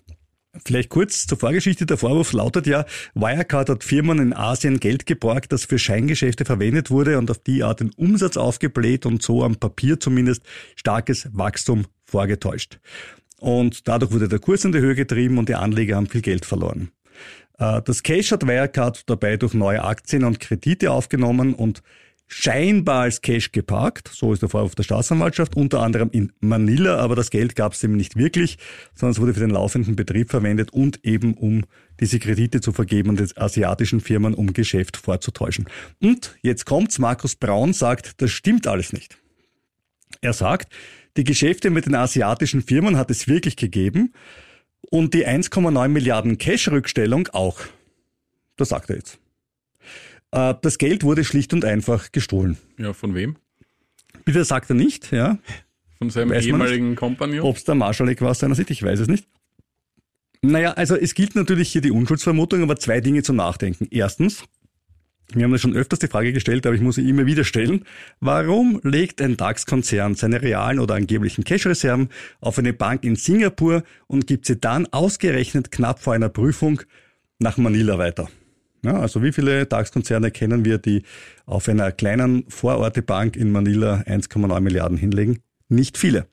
Vielleicht 0.63 0.89
kurz 0.89 1.27
zur 1.27 1.37
Vorgeschichte. 1.37 1.85
Der 1.85 1.97
Vorwurf 1.97 2.33
lautet 2.33 2.67
ja, 2.67 2.85
Wirecard 3.13 3.69
hat 3.69 3.83
Firmen 3.83 4.19
in 4.19 4.33
Asien 4.33 4.79
Geld 4.79 5.05
geborgt, 5.05 5.51
das 5.51 5.65
für 5.65 5.79
Scheingeschäfte 5.79 6.45
verwendet 6.45 6.89
wurde 6.91 7.17
und 7.17 7.29
auf 7.31 7.39
die 7.39 7.63
Art 7.63 7.79
den 7.79 7.91
Umsatz 7.97 8.37
aufgebläht 8.37 9.05
und 9.05 9.21
so 9.21 9.43
am 9.43 9.57
Papier 9.57 9.99
zumindest 9.99 10.43
starkes 10.75 11.27
Wachstum 11.33 11.85
vorgetäuscht. 12.05 12.79
Und 13.39 13.87
dadurch 13.87 14.11
wurde 14.11 14.29
der 14.29 14.39
Kurs 14.39 14.63
in 14.63 14.71
die 14.71 14.79
Höhe 14.79 14.95
getrieben 14.95 15.37
und 15.37 15.49
die 15.49 15.55
Anleger 15.55 15.97
haben 15.97 16.07
viel 16.07 16.21
Geld 16.21 16.45
verloren. 16.45 16.91
Äh, 17.57 17.81
Das 17.81 18.03
Cash 18.03 18.31
hat 18.31 18.47
Wirecard 18.47 19.09
dabei 19.09 19.37
durch 19.37 19.53
neue 19.53 19.83
Aktien 19.83 20.23
und 20.23 20.39
Kredite 20.39 20.91
aufgenommen 20.91 21.53
und 21.53 21.81
scheinbar 22.27 23.03
als 23.03 23.21
Cash 23.21 23.51
geparkt. 23.51 24.09
So 24.13 24.33
ist 24.33 24.41
der 24.41 24.49
Vorwurf 24.49 24.75
der 24.75 24.83
Staatsanwaltschaft, 24.83 25.55
unter 25.55 25.81
anderem 25.81 26.09
in 26.11 26.31
Manila, 26.39 26.97
aber 26.97 27.15
das 27.15 27.29
Geld 27.29 27.55
gab 27.55 27.73
es 27.73 27.83
eben 27.83 27.95
nicht 27.95 28.15
wirklich, 28.15 28.57
sondern 28.93 29.11
es 29.11 29.21
wurde 29.21 29.33
für 29.33 29.41
den 29.41 29.51
laufenden 29.51 29.95
Betrieb 29.95 30.31
verwendet 30.31 30.71
und 30.73 31.03
eben 31.05 31.35
um 31.35 31.65
diese 31.99 32.19
Kredite 32.19 32.61
zu 32.61 32.71
vergeben 32.71 33.09
und 33.09 33.19
den 33.19 33.29
asiatischen 33.37 34.01
Firmen, 34.01 34.33
um 34.33 34.53
Geschäft 34.53 34.97
vorzutäuschen. 34.97 35.67
Und 36.01 36.35
jetzt 36.41 36.65
kommt's, 36.65 36.99
Markus 36.99 37.35
Braun 37.35 37.73
sagt, 37.73 38.21
das 38.21 38.31
stimmt 38.31 38.67
alles 38.67 38.91
nicht. 38.91 39.17
Er 40.21 40.33
sagt, 40.33 40.73
die 41.17 41.23
Geschäfte 41.23 41.69
mit 41.69 41.85
den 41.85 41.95
asiatischen 41.95 42.61
Firmen 42.61 42.97
hat 42.97 43.11
es 43.11 43.27
wirklich 43.27 43.55
gegeben 43.55 44.13
und 44.89 45.13
die 45.13 45.27
1,9 45.27 45.87
Milliarden 45.87 46.37
Cash-Rückstellung 46.37 47.29
auch. 47.29 47.59
Das 48.57 48.69
sagt 48.69 48.89
er 48.89 48.97
jetzt. 48.97 49.19
Äh, 50.35 50.53
Das 50.61 50.77
Geld 50.77 51.03
wurde 51.03 51.23
schlicht 51.23 51.53
und 51.53 51.65
einfach 51.65 52.11
gestohlen. 52.11 52.57
Ja, 52.77 52.93
von 52.93 53.15
wem? 53.15 53.37
Bitte 54.25 54.43
sagt 54.43 54.69
er 54.69 54.75
nicht, 54.75 55.11
ja. 55.11 55.39
Von 55.97 56.09
seinem 56.09 56.31
Weiß 56.31 56.45
ehemaligen 56.45 56.95
Kompagnon? 56.95 57.41
Ob 57.41 57.55
es 57.57 57.63
der 57.63 57.75
Marschalek 57.75 58.21
war 58.21 58.31
aus 58.31 58.39
seiner 58.39 58.55
Sicht, 58.55 58.69
ich 58.69 58.83
weiß 58.83 58.99
es 58.99 59.07
nicht. 59.07 59.27
Naja, 60.41 60.73
also 60.73 60.95
es 60.95 61.15
gilt 61.15 61.35
natürlich 61.35 61.71
hier 61.71 61.81
die 61.81 61.91
Unschuldsvermutung, 61.91 62.61
aber 62.61 62.75
zwei 62.75 63.01
Dinge 63.01 63.23
zum 63.23 63.37
Nachdenken. 63.37 63.87
Erstens, 63.89 64.43
wir 65.33 65.43
haben 65.43 65.51
das 65.51 65.61
schon 65.61 65.75
öfters 65.75 65.99
die 65.99 66.07
Frage 66.07 66.33
gestellt, 66.33 66.67
aber 66.67 66.75
ich 66.75 66.81
muss 66.81 66.95
sie 66.95 67.09
immer 67.09 67.25
wieder 67.25 67.43
stellen. 67.43 67.85
Warum 68.19 68.79
legt 68.83 69.21
ein 69.21 69.37
DAX-Konzern 69.37 70.15
seine 70.15 70.41
realen 70.41 70.79
oder 70.79 70.95
angeblichen 70.95 71.43
Cash-Reserven 71.43 72.09
auf 72.41 72.59
eine 72.59 72.73
Bank 72.73 73.03
in 73.03 73.15
Singapur 73.15 73.83
und 74.07 74.27
gibt 74.27 74.45
sie 74.45 74.57
dann 74.57 74.85
ausgerechnet 74.87 75.71
knapp 75.71 75.99
vor 75.99 76.13
einer 76.13 76.29
Prüfung 76.29 76.81
nach 77.39 77.57
Manila 77.57 77.97
weiter? 77.97 78.29
Ja, 78.85 78.99
also 78.99 79.23
wie 79.23 79.31
viele 79.31 79.65
DAX-Konzerne 79.65 80.29
kennen 80.29 80.63
wir, 80.63 80.77
die 80.77 81.03
auf 81.45 81.67
einer 81.67 81.91
kleinen 81.91 82.45
Vorortebank 82.49 83.35
in 83.35 83.51
Manila 83.51 84.03
1,9 84.05 84.59
Milliarden 84.59 84.97
hinlegen? 84.97 85.39
Nicht 85.69 85.97
viele. 85.97 86.27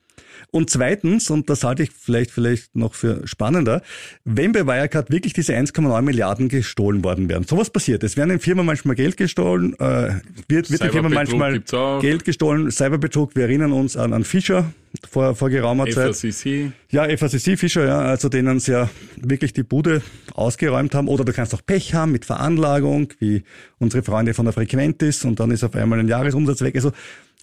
Und 0.51 0.69
zweitens, 0.69 1.31
und 1.31 1.49
das 1.49 1.65
halte 1.65 1.85
ich 1.85 1.91
vielleicht, 1.93 2.31
vielleicht 2.31 2.77
noch 2.77 2.95
für 2.95 3.27
spannender, 3.27 3.81
wenn 4.25 4.53
bei 4.53 4.67
Wirecard 4.67 5.11
wirklich 5.11 5.33
diese 5.33 5.55
1,9 5.55 6.03
Milliarden 6.03 6.51
gestohlen 6.51 7.03
worden 7.03 7.31
wären. 7.31 7.45
Sowas 7.45 7.71
passiert. 7.71 8.05
Es 8.05 8.19
werden 8.19 8.31
in 8.31 8.38
Firmen 8.38 8.67
manchmal 8.67 8.95
Geld 8.95 9.17
gestohlen, 9.17 9.73
äh, 9.79 10.21
wird, 10.49 10.71
wird 10.71 10.83
Firma 10.83 11.09
Cyberbetrug 11.09 11.38
manchmal. 11.38 12.01
Geld 12.01 12.25
gestohlen, 12.27 12.71
Cyberbetrug, 12.71 13.35
wir 13.35 13.45
erinnern 13.45 13.73
uns 13.73 13.97
an, 13.97 14.12
an 14.12 14.25
Fischer 14.25 14.73
vor, 15.09 15.35
vor 15.35 15.50
geraumer 15.50 15.87
Zeit. 15.87 16.16
FACC. 16.16 16.72
Ja, 16.90 17.05
FACC 17.16 17.59
Fischer, 17.59 17.87
ja, 17.87 18.00
also 18.00 18.28
denen 18.28 18.61
sie 18.61 18.72
ja 18.72 18.90
wirklich 19.16 19.52
die 19.52 19.62
Bude 19.62 20.02
ausgeräumt 20.35 20.94
haben. 20.94 21.09
Oder 21.09 21.24
du 21.24 21.33
kannst 21.33 21.55
auch 21.55 21.64
Pech 21.64 21.94
haben 21.94 22.12
mit 22.12 22.24
Veranlagung, 22.24 23.12
wie 23.18 23.42
unsere 23.78 24.02
Freunde 24.02 24.35
von 24.35 24.44
der 24.44 24.52
Frequentis 24.52 25.24
und 25.24 25.40
dann 25.40 25.50
ist 25.50 25.64
auf 25.64 25.74
einmal 25.74 25.98
ein 25.98 26.09
Jahresumsatz 26.09 26.61
weg. 26.61 26.74
Also 26.76 26.92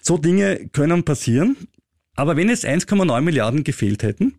so 0.00 0.16
Dinge 0.18 0.68
können 0.72 1.04
passieren. 1.04 1.56
Aber 2.14 2.36
wenn 2.36 2.48
es 2.48 2.64
1,9 2.64 3.20
Milliarden 3.22 3.64
gefehlt 3.64 4.02
hätten, 4.02 4.34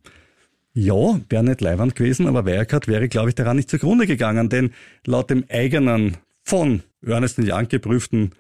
ja, 0.74 1.20
wäre 1.30 1.44
nicht 1.44 1.62
leiwand 1.62 1.96
gewesen, 1.96 2.28
aber 2.28 2.46
Wirecard 2.46 2.88
wäre, 2.88 3.10
glaube 3.10 3.30
ich, 3.30 3.36
daran 3.36 3.58
nicht 3.58 3.70
zugrunde 3.70 4.08
gegangen, 4.08 4.50
denn 4.50 4.72
laut 5.06 5.30
dem 5.30 5.44
eigenen 5.50 6.18
von 6.44 6.84
Ernest 7.06 7.40
Young 7.40 7.68
geprüften 7.68 8.32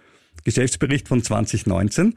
Geschäftsbericht 0.43 1.07
von 1.07 1.21
2019 1.21 2.15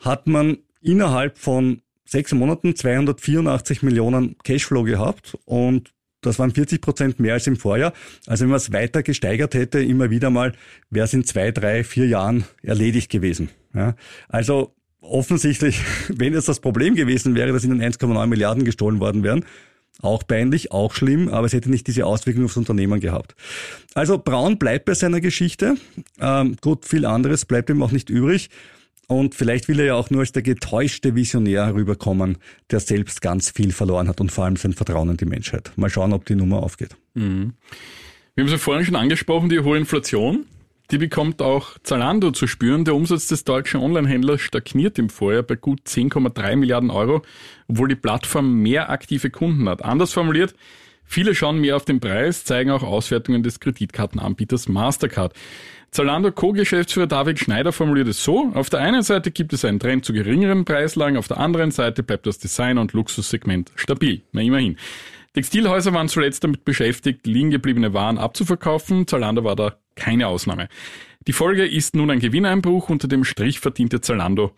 hat 0.00 0.26
man 0.26 0.58
innerhalb 0.80 1.38
von 1.38 1.82
sechs 2.08 2.32
Monaten 2.32 2.74
284 2.74 3.82
Millionen 3.82 4.36
Cashflow 4.42 4.82
gehabt 4.84 5.36
und 5.44 5.92
das 6.20 6.38
waren 6.38 6.50
40 6.50 6.80
Prozent 6.80 7.20
mehr 7.20 7.34
als 7.34 7.46
im 7.46 7.56
Vorjahr. 7.56 7.92
Also 8.26 8.42
wenn 8.42 8.50
man 8.50 8.56
es 8.56 8.72
weiter 8.72 9.02
gesteigert 9.02 9.54
hätte, 9.54 9.80
immer 9.80 10.10
wieder 10.10 10.30
mal, 10.30 10.52
wäre 10.90 11.04
es 11.04 11.12
in 11.12 11.24
zwei, 11.24 11.52
drei, 11.52 11.84
vier 11.84 12.06
Jahren 12.06 12.44
erledigt 12.62 13.10
gewesen. 13.10 13.50
Ja, 13.74 13.94
also 14.28 14.74
offensichtlich, 15.00 15.80
wenn 16.08 16.34
es 16.34 16.46
das 16.46 16.60
Problem 16.60 16.94
gewesen 16.94 17.34
wäre, 17.34 17.52
dass 17.52 17.64
ihnen 17.64 17.82
1,9 17.82 18.26
Milliarden 18.26 18.64
gestohlen 18.64 19.00
worden 19.00 19.22
wären, 19.22 19.44
auch 20.00 20.26
peinlich, 20.26 20.70
auch 20.72 20.94
schlimm, 20.94 21.28
aber 21.28 21.46
es 21.46 21.52
hätte 21.52 21.70
nicht 21.70 21.86
diese 21.86 22.06
Auswirkungen 22.06 22.46
aufs 22.46 22.56
Unternehmen 22.56 23.00
gehabt. 23.00 23.34
Also 23.94 24.16
Braun 24.18 24.58
bleibt 24.58 24.84
bei 24.84 24.94
seiner 24.94 25.20
Geschichte. 25.20 25.74
Ähm, 26.20 26.56
gut, 26.60 26.86
viel 26.86 27.04
anderes 27.04 27.44
bleibt 27.44 27.68
ihm 27.68 27.82
auch 27.82 27.90
nicht 27.90 28.08
übrig. 28.08 28.48
Und 29.10 29.34
vielleicht 29.34 29.68
will 29.68 29.80
er 29.80 29.86
ja 29.86 29.94
auch 29.94 30.10
nur 30.10 30.20
als 30.20 30.32
der 30.32 30.42
getäuschte 30.42 31.14
Visionär 31.14 31.64
herüberkommen, 31.64 32.36
der 32.70 32.80
selbst 32.80 33.22
ganz 33.22 33.50
viel 33.50 33.72
verloren 33.72 34.06
hat 34.06 34.20
und 34.20 34.30
vor 34.30 34.44
allem 34.44 34.56
sein 34.56 34.74
Vertrauen 34.74 35.08
in 35.08 35.16
die 35.16 35.24
Menschheit. 35.24 35.72
Mal 35.76 35.88
schauen, 35.88 36.12
ob 36.12 36.26
die 36.26 36.34
Nummer 36.34 36.62
aufgeht. 36.62 36.94
Wir 37.14 37.24
haben 37.24 37.56
es 38.36 38.50
ja 38.52 38.58
vorhin 38.58 38.84
schon 38.84 38.96
angesprochen, 38.96 39.48
die 39.48 39.60
hohe 39.60 39.78
Inflation. 39.78 40.44
Die 40.90 40.98
bekommt 40.98 41.40
auch 41.42 41.78
Zalando 41.82 42.32
zu 42.32 42.46
spüren. 42.46 42.84
Der 42.84 42.94
Umsatz 42.94 43.28
des 43.28 43.44
deutschen 43.44 43.80
Onlinehändlers 43.80 44.42
stagniert 44.42 44.98
im 44.98 45.08
Vorjahr 45.08 45.42
bei 45.42 45.56
gut 45.56 45.80
10,3 45.86 46.56
Milliarden 46.56 46.90
Euro, 46.90 47.22
obwohl 47.66 47.88
die 47.88 47.94
Plattform 47.94 48.62
mehr 48.62 48.90
aktive 48.90 49.30
Kunden 49.30 49.68
hat. 49.68 49.82
Anders 49.84 50.12
formuliert, 50.12 50.54
viele 51.08 51.34
schauen 51.34 51.58
mehr 51.58 51.74
auf 51.74 51.84
den 51.84 51.98
Preis, 51.98 52.44
zeigen 52.44 52.70
auch 52.70 52.84
Auswertungen 52.84 53.42
des 53.42 53.58
Kreditkartenanbieters 53.58 54.68
Mastercard. 54.68 55.32
Zalando 55.90 56.30
Co-Geschäftsführer 56.30 57.06
David 57.06 57.38
Schneider 57.38 57.72
formuliert 57.72 58.08
es 58.08 58.22
so, 58.22 58.52
auf 58.54 58.68
der 58.70 58.80
einen 58.80 59.02
Seite 59.02 59.30
gibt 59.30 59.52
es 59.52 59.64
einen 59.64 59.80
Trend 59.80 60.04
zu 60.04 60.12
geringeren 60.12 60.64
Preislagen, 60.64 61.16
auf 61.16 61.28
der 61.28 61.38
anderen 61.38 61.70
Seite 61.70 62.02
bleibt 62.02 62.26
das 62.26 62.38
Design- 62.38 62.78
und 62.78 62.92
Luxussegment 62.92 63.72
stabil. 63.74 64.22
Na 64.32 64.42
immerhin. 64.42 64.76
Textilhäuser 65.32 65.92
waren 65.94 66.08
zuletzt 66.08 66.44
damit 66.44 66.64
beschäftigt, 66.64 67.26
liegen 67.26 67.50
gebliebene 67.50 67.94
Waren 67.94 68.18
abzuverkaufen. 68.18 69.06
Zalando 69.06 69.44
war 69.44 69.56
da 69.56 69.76
keine 69.94 70.26
Ausnahme. 70.26 70.68
Die 71.26 71.32
Folge 71.32 71.66
ist 71.66 71.94
nun 71.94 72.10
ein 72.10 72.20
Gewinneinbruch. 72.20 72.88
Unter 72.88 73.08
dem 73.08 73.24
Strich 73.24 73.60
verdiente 73.60 74.00
Zalando 74.00 74.52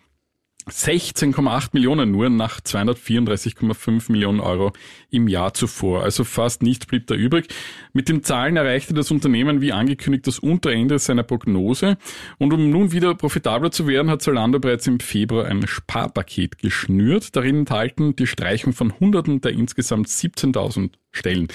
16,8 0.66 1.70
Millionen 1.72 2.10
nur 2.10 2.28
nach 2.30 2.60
234,5 2.60 4.10
Millionen 4.10 4.40
Euro 4.40 4.72
im 5.10 5.28
Jahr 5.28 5.54
zuvor. 5.54 6.02
Also 6.02 6.24
fast 6.24 6.62
nichts 6.62 6.86
blieb 6.86 7.06
da 7.06 7.14
übrig. 7.14 7.48
Mit 7.92 8.08
den 8.08 8.22
Zahlen 8.22 8.56
erreichte 8.56 8.94
das 8.94 9.10
Unternehmen 9.10 9.60
wie 9.60 9.72
angekündigt 9.72 10.26
das 10.26 10.38
Unterende 10.38 10.98
seiner 10.98 11.22
Prognose. 11.22 11.96
Und 12.38 12.52
um 12.52 12.70
nun 12.70 12.92
wieder 12.92 13.14
profitabler 13.14 13.70
zu 13.70 13.86
werden, 13.86 14.10
hat 14.10 14.22
Zalando 14.22 14.58
bereits 14.58 14.86
im 14.86 15.00
Februar 15.00 15.46
ein 15.46 15.66
Sparpaket 15.66 16.58
geschnürt. 16.58 17.34
Darin 17.36 17.60
enthalten 17.60 18.16
die 18.16 18.26
Streichung 18.26 18.72
von 18.72 18.98
Hunderten 18.98 19.40
der 19.40 19.52
insgesamt 19.52 20.08
17.000 20.08 20.90
Stellen. 21.12 21.48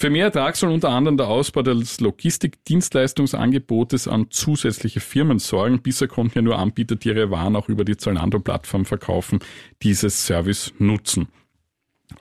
Für 0.00 0.08
mehr 0.08 0.24
Ertrag 0.24 0.56
soll 0.56 0.70
unter 0.70 0.88
anderem 0.88 1.18
der 1.18 1.28
Ausbau 1.28 1.60
des 1.60 2.00
Logistik-Dienstleistungsangebotes 2.00 4.08
an 4.08 4.30
zusätzliche 4.30 5.00
Firmen 5.00 5.38
sorgen. 5.38 5.82
Bisher 5.82 6.08
konnten 6.08 6.38
ja 6.38 6.42
nur 6.42 6.58
Anbieter, 6.58 6.96
die 6.96 7.08
ihre 7.08 7.30
Waren 7.30 7.54
auch 7.54 7.68
über 7.68 7.84
die 7.84 7.98
Zalando-Plattform 7.98 8.86
verkaufen, 8.86 9.40
dieses 9.82 10.24
Service 10.24 10.72
nutzen. 10.78 11.28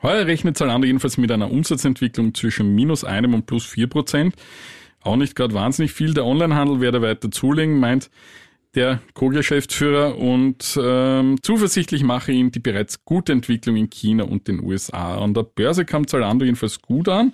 Heuer 0.03 0.25
rechnet 0.25 0.57
Zalando 0.57 0.87
jedenfalls 0.87 1.17
mit 1.17 1.31
einer 1.31 1.49
Umsatzentwicklung 1.49 2.33
zwischen 2.33 2.75
minus 2.75 3.05
einem 3.05 3.33
und 3.33 3.45
plus 3.45 3.65
vier 3.65 3.87
Prozent. 3.87 4.35
Auch 4.99 5.15
nicht 5.15 5.37
gerade 5.37 5.53
wahnsinnig 5.53 5.93
viel. 5.93 6.13
Der 6.13 6.25
Onlinehandel 6.25 6.81
werde 6.81 7.01
weiter 7.01 7.31
zulegen, 7.31 7.79
meint 7.79 8.11
der 8.75 9.01
Co-Geschäftsführer 9.13 10.17
und 10.17 10.79
ähm, 10.81 11.37
zuversichtlich 11.41 12.03
mache 12.03 12.31
ihn 12.31 12.51
die 12.51 12.59
bereits 12.59 13.03
gute 13.03 13.31
Entwicklung 13.31 13.75
in 13.75 13.89
China 13.89 14.25
und 14.25 14.47
den 14.47 14.63
USA. 14.63 15.17
An 15.17 15.33
der 15.33 15.43
Börse 15.43 15.85
kam 15.85 16.07
Zalando 16.07 16.45
jedenfalls 16.45 16.81
gut 16.81 17.09
an. 17.09 17.33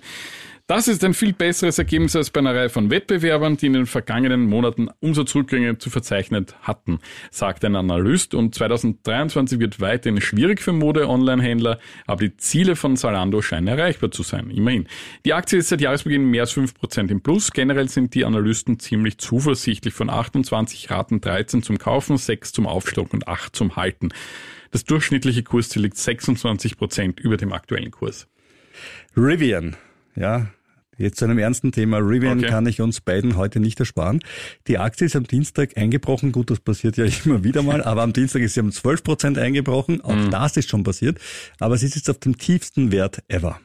Das 0.68 0.88
ist 0.88 1.04
ein 1.04 1.14
viel 1.14 1.32
besseres 1.32 1.78
Ergebnis 1.78 2.16
als 2.16 2.30
bei 2.30 2.40
einer 2.40 2.52
Reihe 2.52 2.68
von 2.68 2.90
Wettbewerbern, 2.90 3.56
die 3.56 3.66
in 3.66 3.74
den 3.74 3.86
vergangenen 3.86 4.46
Monaten 4.46 4.88
Umsatzrückgänge 4.98 5.78
zu 5.78 5.90
verzeichnen 5.90 6.46
hatten, 6.62 6.98
sagt 7.30 7.64
ein 7.64 7.76
Analyst. 7.76 8.34
Und 8.34 8.56
2023 8.56 9.60
wird 9.60 9.80
weiterhin 9.80 10.20
schwierig 10.20 10.60
für 10.60 10.72
Mode-Online-Händler, 10.72 11.78
aber 12.08 12.24
die 12.24 12.36
Ziele 12.36 12.74
von 12.74 12.96
Zalando 12.96 13.42
scheinen 13.42 13.68
erreichbar 13.68 14.10
zu 14.10 14.24
sein. 14.24 14.50
Immerhin. 14.50 14.88
Die 15.24 15.34
Aktie 15.34 15.60
ist 15.60 15.68
seit 15.68 15.80
Jahresbeginn 15.80 16.28
mehr 16.30 16.42
als 16.42 16.56
5% 16.56 17.12
im 17.12 17.20
Plus. 17.20 17.52
Generell 17.52 17.88
sind 17.88 18.14
die 18.14 18.24
Analysten 18.24 18.80
ziemlich 18.80 19.18
zuversichtlich 19.18 19.94
von 19.94 20.10
28 20.10 20.90
Raten 20.90 21.20
13 21.20 21.62
zum 21.62 21.78
Kaufen, 21.78 22.16
6 22.16 22.52
zum 22.52 22.66
Aufstock 22.66 23.14
und 23.14 23.28
8 23.28 23.54
zum 23.54 23.76
Halten. 23.76 24.08
Das 24.72 24.82
durchschnittliche 24.82 25.44
Kursziel 25.44 25.82
liegt 25.82 25.96
26% 25.96 27.20
über 27.20 27.36
dem 27.36 27.52
aktuellen 27.52 27.92
Kurs. 27.92 28.26
Rivian, 29.16 29.76
ja, 30.16 30.48
Jetzt 30.98 31.18
zu 31.18 31.26
einem 31.26 31.38
ernsten 31.38 31.72
Thema. 31.72 31.98
Rivian 31.98 32.38
okay. 32.38 32.48
kann 32.48 32.66
ich 32.66 32.80
uns 32.80 33.00
beiden 33.00 33.36
heute 33.36 33.60
nicht 33.60 33.78
ersparen. 33.78 34.20
Die 34.66 34.78
Aktie 34.78 35.06
ist 35.06 35.16
am 35.16 35.26
Dienstag 35.26 35.76
eingebrochen. 35.76 36.32
Gut, 36.32 36.50
das 36.50 36.60
passiert 36.60 36.96
ja 36.96 37.04
immer 37.24 37.44
wieder 37.44 37.62
mal. 37.62 37.82
Aber 37.82 38.02
am 38.02 38.12
Dienstag 38.12 38.42
ist 38.42 38.54
sie 38.54 38.60
um 38.60 38.72
12 38.72 39.04
Prozent 39.04 39.38
eingebrochen. 39.38 40.00
Auch 40.00 40.14
mhm. 40.14 40.30
das 40.30 40.56
ist 40.56 40.70
schon 40.70 40.84
passiert. 40.84 41.18
Aber 41.60 41.76
sie 41.76 41.86
ist 41.86 41.96
jetzt 41.96 42.08
auf 42.08 42.18
dem 42.18 42.38
tiefsten 42.38 42.92
Wert 42.92 43.22
ever. 43.28 43.60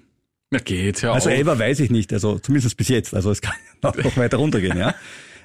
Na 0.49 0.59
geht's 0.59 1.01
ja 1.01 1.13
Also 1.13 1.29
auf. 1.29 1.35
ever 1.35 1.57
weiß 1.57 1.79
ich 1.79 1.89
nicht. 1.89 2.11
Also 2.11 2.37
zumindest 2.39 2.75
bis 2.75 2.89
jetzt. 2.89 3.13
Also 3.13 3.31
es 3.31 3.41
kann 3.41 3.55
noch, 3.81 4.17
weiter 4.17 4.37
runtergehen, 4.37 4.77
ja. 4.77 4.93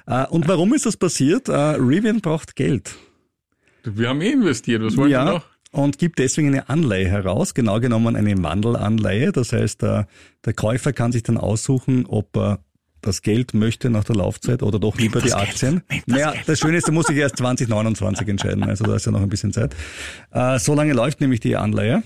Äh, 0.05 0.27
und 0.27 0.47
warum 0.47 0.73
ist 0.73 0.85
das 0.85 0.97
passiert? 0.97 1.47
Äh, 1.47 1.53
Rivian 1.53 2.19
braucht 2.19 2.55
Geld. 2.55 2.95
Wir 3.83 4.09
haben 4.09 4.19
eh 4.19 4.31
investiert. 4.31 4.83
Was 4.83 4.97
wollen 4.97 5.11
ja, 5.11 5.25
wir 5.25 5.33
noch? 5.35 5.45
Und 5.77 5.97
gibt 5.97 6.19
deswegen 6.19 6.47
eine 6.49 6.69
Anleihe 6.69 7.07
heraus, 7.07 7.53
genau 7.53 7.79
genommen 7.79 8.15
eine 8.15 8.41
Wandelanleihe. 8.43 9.31
Das 9.31 9.53
heißt, 9.53 9.81
der, 9.81 10.07
der 10.45 10.53
Käufer 10.53 10.93
kann 10.93 11.11
sich 11.11 11.23
dann 11.23 11.37
aussuchen, 11.37 12.05
ob 12.05 12.35
er 12.35 12.59
das 13.01 13.21
Geld 13.21 13.53
möchte 13.53 13.89
nach 13.89 14.03
der 14.03 14.15
Laufzeit 14.15 14.63
oder 14.63 14.79
doch 14.79 14.97
lieber 14.97 15.21
die 15.21 15.33
Aktien. 15.33 15.83
Das 15.87 15.99
naja, 16.07 16.31
Geld. 16.31 16.49
das 16.49 16.59
Schöne 16.59 16.77
ist, 16.77 16.87
da 16.87 16.91
muss 16.91 17.09
ich 17.09 17.17
erst 17.17 17.37
2029 17.37 18.27
entscheiden, 18.27 18.63
also 18.63 18.83
da 18.85 18.95
ist 18.95 19.05
ja 19.05 19.11
noch 19.11 19.21
ein 19.21 19.29
bisschen 19.29 19.53
Zeit. 19.53 19.75
Äh, 20.31 20.59
so 20.59 20.73
lange 20.73 20.93
läuft 20.93 21.21
nämlich 21.21 21.39
die 21.39 21.55
Anleihe. 21.55 22.03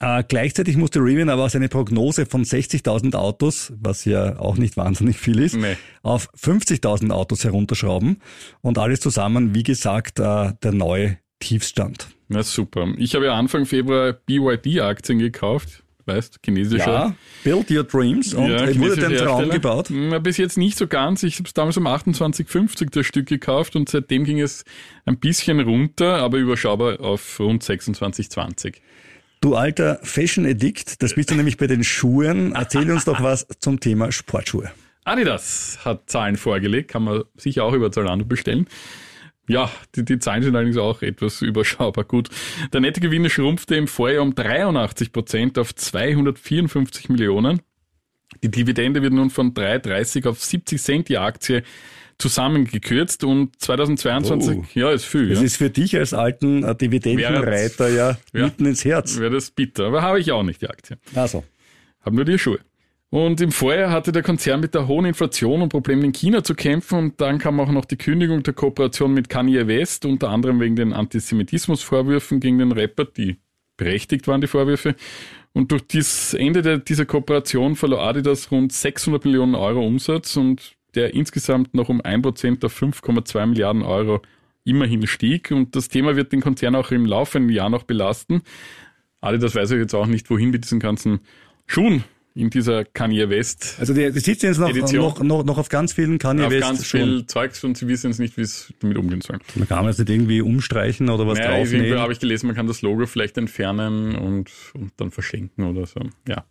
Äh, 0.00 0.22
gleichzeitig 0.28 0.76
musste 0.76 1.00
Rivian 1.00 1.28
aber 1.28 1.48
seine 1.48 1.68
Prognose 1.68 2.26
von 2.26 2.44
60.000 2.44 3.14
Autos, 3.14 3.72
was 3.80 4.04
ja 4.04 4.38
auch 4.38 4.56
nicht 4.56 4.76
wahnsinnig 4.76 5.18
viel 5.18 5.40
ist, 5.40 5.56
Nee. 5.56 5.76
auf 6.02 6.28
50.000 6.34 7.10
Autos 7.10 7.44
herunterschrauben. 7.44 8.18
Und 8.60 8.78
alles 8.78 9.00
zusammen, 9.00 9.54
wie 9.54 9.62
gesagt, 9.64 10.20
äh, 10.20 10.52
der 10.62 10.72
neue 10.72 11.18
Tiefstand. 11.40 12.08
Na 12.28 12.42
super. 12.42 12.92
Ich 12.98 13.14
habe 13.14 13.26
ja 13.26 13.34
Anfang 13.34 13.66
Februar 13.66 14.12
BYD-Aktien 14.12 15.18
gekauft. 15.18 15.82
Weißt, 16.04 16.40
chinesischer. 16.42 16.90
Ja, 16.90 17.14
build 17.44 17.70
your 17.70 17.84
dreams. 17.84 18.32
Und 18.32 18.48
Ja, 18.50 18.66
wurde 18.78 18.96
dein 18.96 19.16
Traum 19.16 19.50
gebaut? 19.50 19.88
Na, 19.90 20.18
bis 20.18 20.38
jetzt 20.38 20.56
nicht 20.56 20.78
so 20.78 20.86
ganz. 20.86 21.22
Ich 21.22 21.34
habe 21.34 21.46
es 21.46 21.52
damals 21.52 21.76
um 21.76 21.86
28,50 21.86 22.90
das 22.90 23.04
Stück 23.04 23.26
gekauft 23.26 23.76
und 23.76 23.90
seitdem 23.90 24.24
ging 24.24 24.40
es 24.40 24.64
ein 25.04 25.18
bisschen 25.18 25.60
runter, 25.60 26.16
aber 26.16 26.38
überschaubar 26.38 27.00
auf 27.00 27.38
rund 27.40 27.62
26,20. 27.62 28.76
Du 29.42 29.54
alter 29.54 30.00
Fashion 30.02 30.46
Addict, 30.46 31.02
das 31.02 31.14
bist 31.14 31.30
du 31.30 31.34
nämlich 31.34 31.58
bei 31.58 31.66
den 31.66 31.84
Schuhen. 31.84 32.52
Erzähl 32.54 32.90
uns 32.90 33.04
doch 33.04 33.22
was 33.22 33.46
zum 33.60 33.78
Thema 33.78 34.10
Sportschuhe. 34.10 34.70
Adidas 35.04 35.78
hat 35.84 36.08
Zahlen 36.10 36.36
vorgelegt, 36.36 36.90
kann 36.90 37.04
man 37.04 37.22
sicher 37.36 37.64
auch 37.64 37.72
über 37.74 37.92
Zalando 37.92 38.24
bestellen. 38.24 38.66
Ja, 39.48 39.70
die, 39.96 40.04
die 40.04 40.18
Zahlen 40.18 40.42
sind 40.42 40.54
allerdings 40.54 40.76
auch 40.76 41.02
etwas 41.02 41.42
überschaubar 41.42 42.04
gut. 42.04 42.28
Der 42.72 42.80
Nettogewinn 42.80 43.28
schrumpfte 43.30 43.74
im 43.74 43.88
Vorjahr 43.88 44.22
um 44.22 44.34
83 44.34 45.12
Prozent 45.12 45.58
auf 45.58 45.74
254 45.74 47.08
Millionen. 47.08 47.60
Die 48.42 48.50
Dividende 48.50 49.02
wird 49.02 49.14
nun 49.14 49.30
von 49.30 49.54
3,30 49.54 50.28
auf 50.28 50.42
70 50.44 50.80
Cent 50.82 51.08
die 51.08 51.18
Aktie 51.18 51.62
zusammengekürzt 52.18 53.24
und 53.24 53.58
2022, 53.60 54.58
Oh. 54.58 54.64
ja, 54.74 54.90
ist 54.90 55.04
viel. 55.04 55.28
Das 55.28 55.38
ja. 55.38 55.44
ist 55.44 55.56
für 55.56 55.70
dich 55.70 55.96
als 55.96 56.12
alten 56.12 56.64
äh, 56.64 56.74
Dividendenreiter 56.74 57.88
ja, 57.88 58.18
Ja. 58.32 58.44
mitten 58.46 58.66
ins 58.66 58.84
Herz. 58.84 59.18
Wäre 59.18 59.30
das 59.30 59.50
bitter, 59.52 59.86
aber 59.86 60.02
habe 60.02 60.20
ich 60.20 60.32
auch 60.32 60.42
nicht 60.42 60.60
die 60.60 60.68
Aktie. 60.68 60.98
Also, 61.14 61.44
Haben 62.02 62.16
nur 62.16 62.24
die 62.24 62.38
Schuhe. 62.38 62.58
Und 63.10 63.40
im 63.40 63.52
Vorjahr 63.52 63.90
hatte 63.90 64.12
der 64.12 64.22
Konzern 64.22 64.60
mit 64.60 64.74
der 64.74 64.86
hohen 64.86 65.06
Inflation 65.06 65.62
und 65.62 65.70
Problemen 65.70 66.04
in 66.04 66.12
China 66.12 66.44
zu 66.44 66.54
kämpfen 66.54 66.98
und 66.98 67.20
dann 67.20 67.38
kam 67.38 67.58
auch 67.58 67.70
noch 67.70 67.86
die 67.86 67.96
Kündigung 67.96 68.42
der 68.42 68.52
Kooperation 68.52 69.14
mit 69.14 69.30
Kanye 69.30 69.66
West, 69.66 70.04
unter 70.04 70.28
anderem 70.28 70.60
wegen 70.60 70.76
den 70.76 70.92
Antisemitismusvorwürfen 70.92 72.38
gegen 72.38 72.58
den 72.58 72.72
Rapper, 72.72 73.06
die 73.06 73.38
berechtigt 73.78 74.28
waren, 74.28 74.42
die 74.42 74.46
Vorwürfe. 74.46 74.94
Und 75.54 75.72
durch 75.72 75.86
das 75.86 76.34
Ende 76.34 76.60
der, 76.60 76.78
dieser 76.78 77.06
Kooperation 77.06 77.76
verlor 77.76 78.02
Adidas 78.02 78.50
rund 78.50 78.72
600 78.72 79.24
Millionen 79.24 79.54
Euro 79.54 79.86
Umsatz 79.86 80.36
und 80.36 80.76
der 80.94 81.14
insgesamt 81.14 81.72
noch 81.74 81.88
um 81.88 82.02
1% 82.02 82.64
auf 82.66 82.82
5,2 82.82 83.46
Milliarden 83.46 83.82
Euro 83.82 84.20
immerhin 84.64 85.06
stieg. 85.06 85.50
Und 85.50 85.74
das 85.74 85.88
Thema 85.88 86.16
wird 86.16 86.32
den 86.32 86.42
Konzern 86.42 86.74
auch 86.74 86.90
im 86.90 87.06
laufenden 87.06 87.50
Jahr 87.50 87.70
noch 87.70 87.84
belasten. 87.84 88.42
Adidas 89.22 89.54
weiß 89.54 89.70
ja 89.70 89.78
jetzt 89.78 89.94
auch 89.94 90.06
nicht, 90.06 90.28
wohin 90.28 90.50
mit 90.50 90.64
diesen 90.64 90.80
ganzen 90.80 91.20
Schuhen 91.66 92.04
in 92.38 92.50
dieser 92.50 92.84
Kanye 92.84 93.28
West. 93.30 93.76
also 93.80 93.92
die, 93.92 94.12
die 94.12 94.20
sitzen 94.20 94.46
jetzt 94.46 94.58
noch, 94.58 94.70
Edition. 94.70 95.02
noch, 95.02 95.22
noch, 95.22 95.44
noch 95.44 95.58
auf 95.58 95.68
ganz 95.68 95.92
vielen 95.92 96.18
Kanye 96.18 96.44
auf 96.44 96.52
West 96.52 96.60
ganz 96.62 96.86
schon. 96.86 97.00
viel 97.00 97.26
Zeugs 97.26 97.64
und 97.64 97.76
sie 97.76 97.88
wissen 97.88 98.10
jetzt 98.10 98.20
nicht, 98.20 98.36
wie 98.36 98.42
es 98.42 98.72
damit 98.80 98.96
umgehen 98.96 99.20
sollen. 99.20 99.40
Man 99.56 99.66
kann 99.66 99.78
man 99.78 99.88
jetzt 99.88 99.98
nicht 99.98 100.08
irgendwie 100.08 100.40
umstreichen 100.40 101.10
oder 101.10 101.26
was 101.26 101.38
Naja, 101.38 101.56
draufnehmen. 101.56 101.98
habe 101.98 102.12
ich 102.12 102.20
gelesen, 102.20 102.46
man 102.46 102.54
kann 102.54 102.68
das 102.68 102.80
Logo 102.82 103.06
vielleicht 103.06 103.36
entfernen 103.38 104.14
und, 104.14 104.50
und 104.74 104.92
dann 104.98 105.10
verschenken 105.10 105.64
oder 105.64 105.86
so. 105.86 106.00
Ja. 106.28 106.44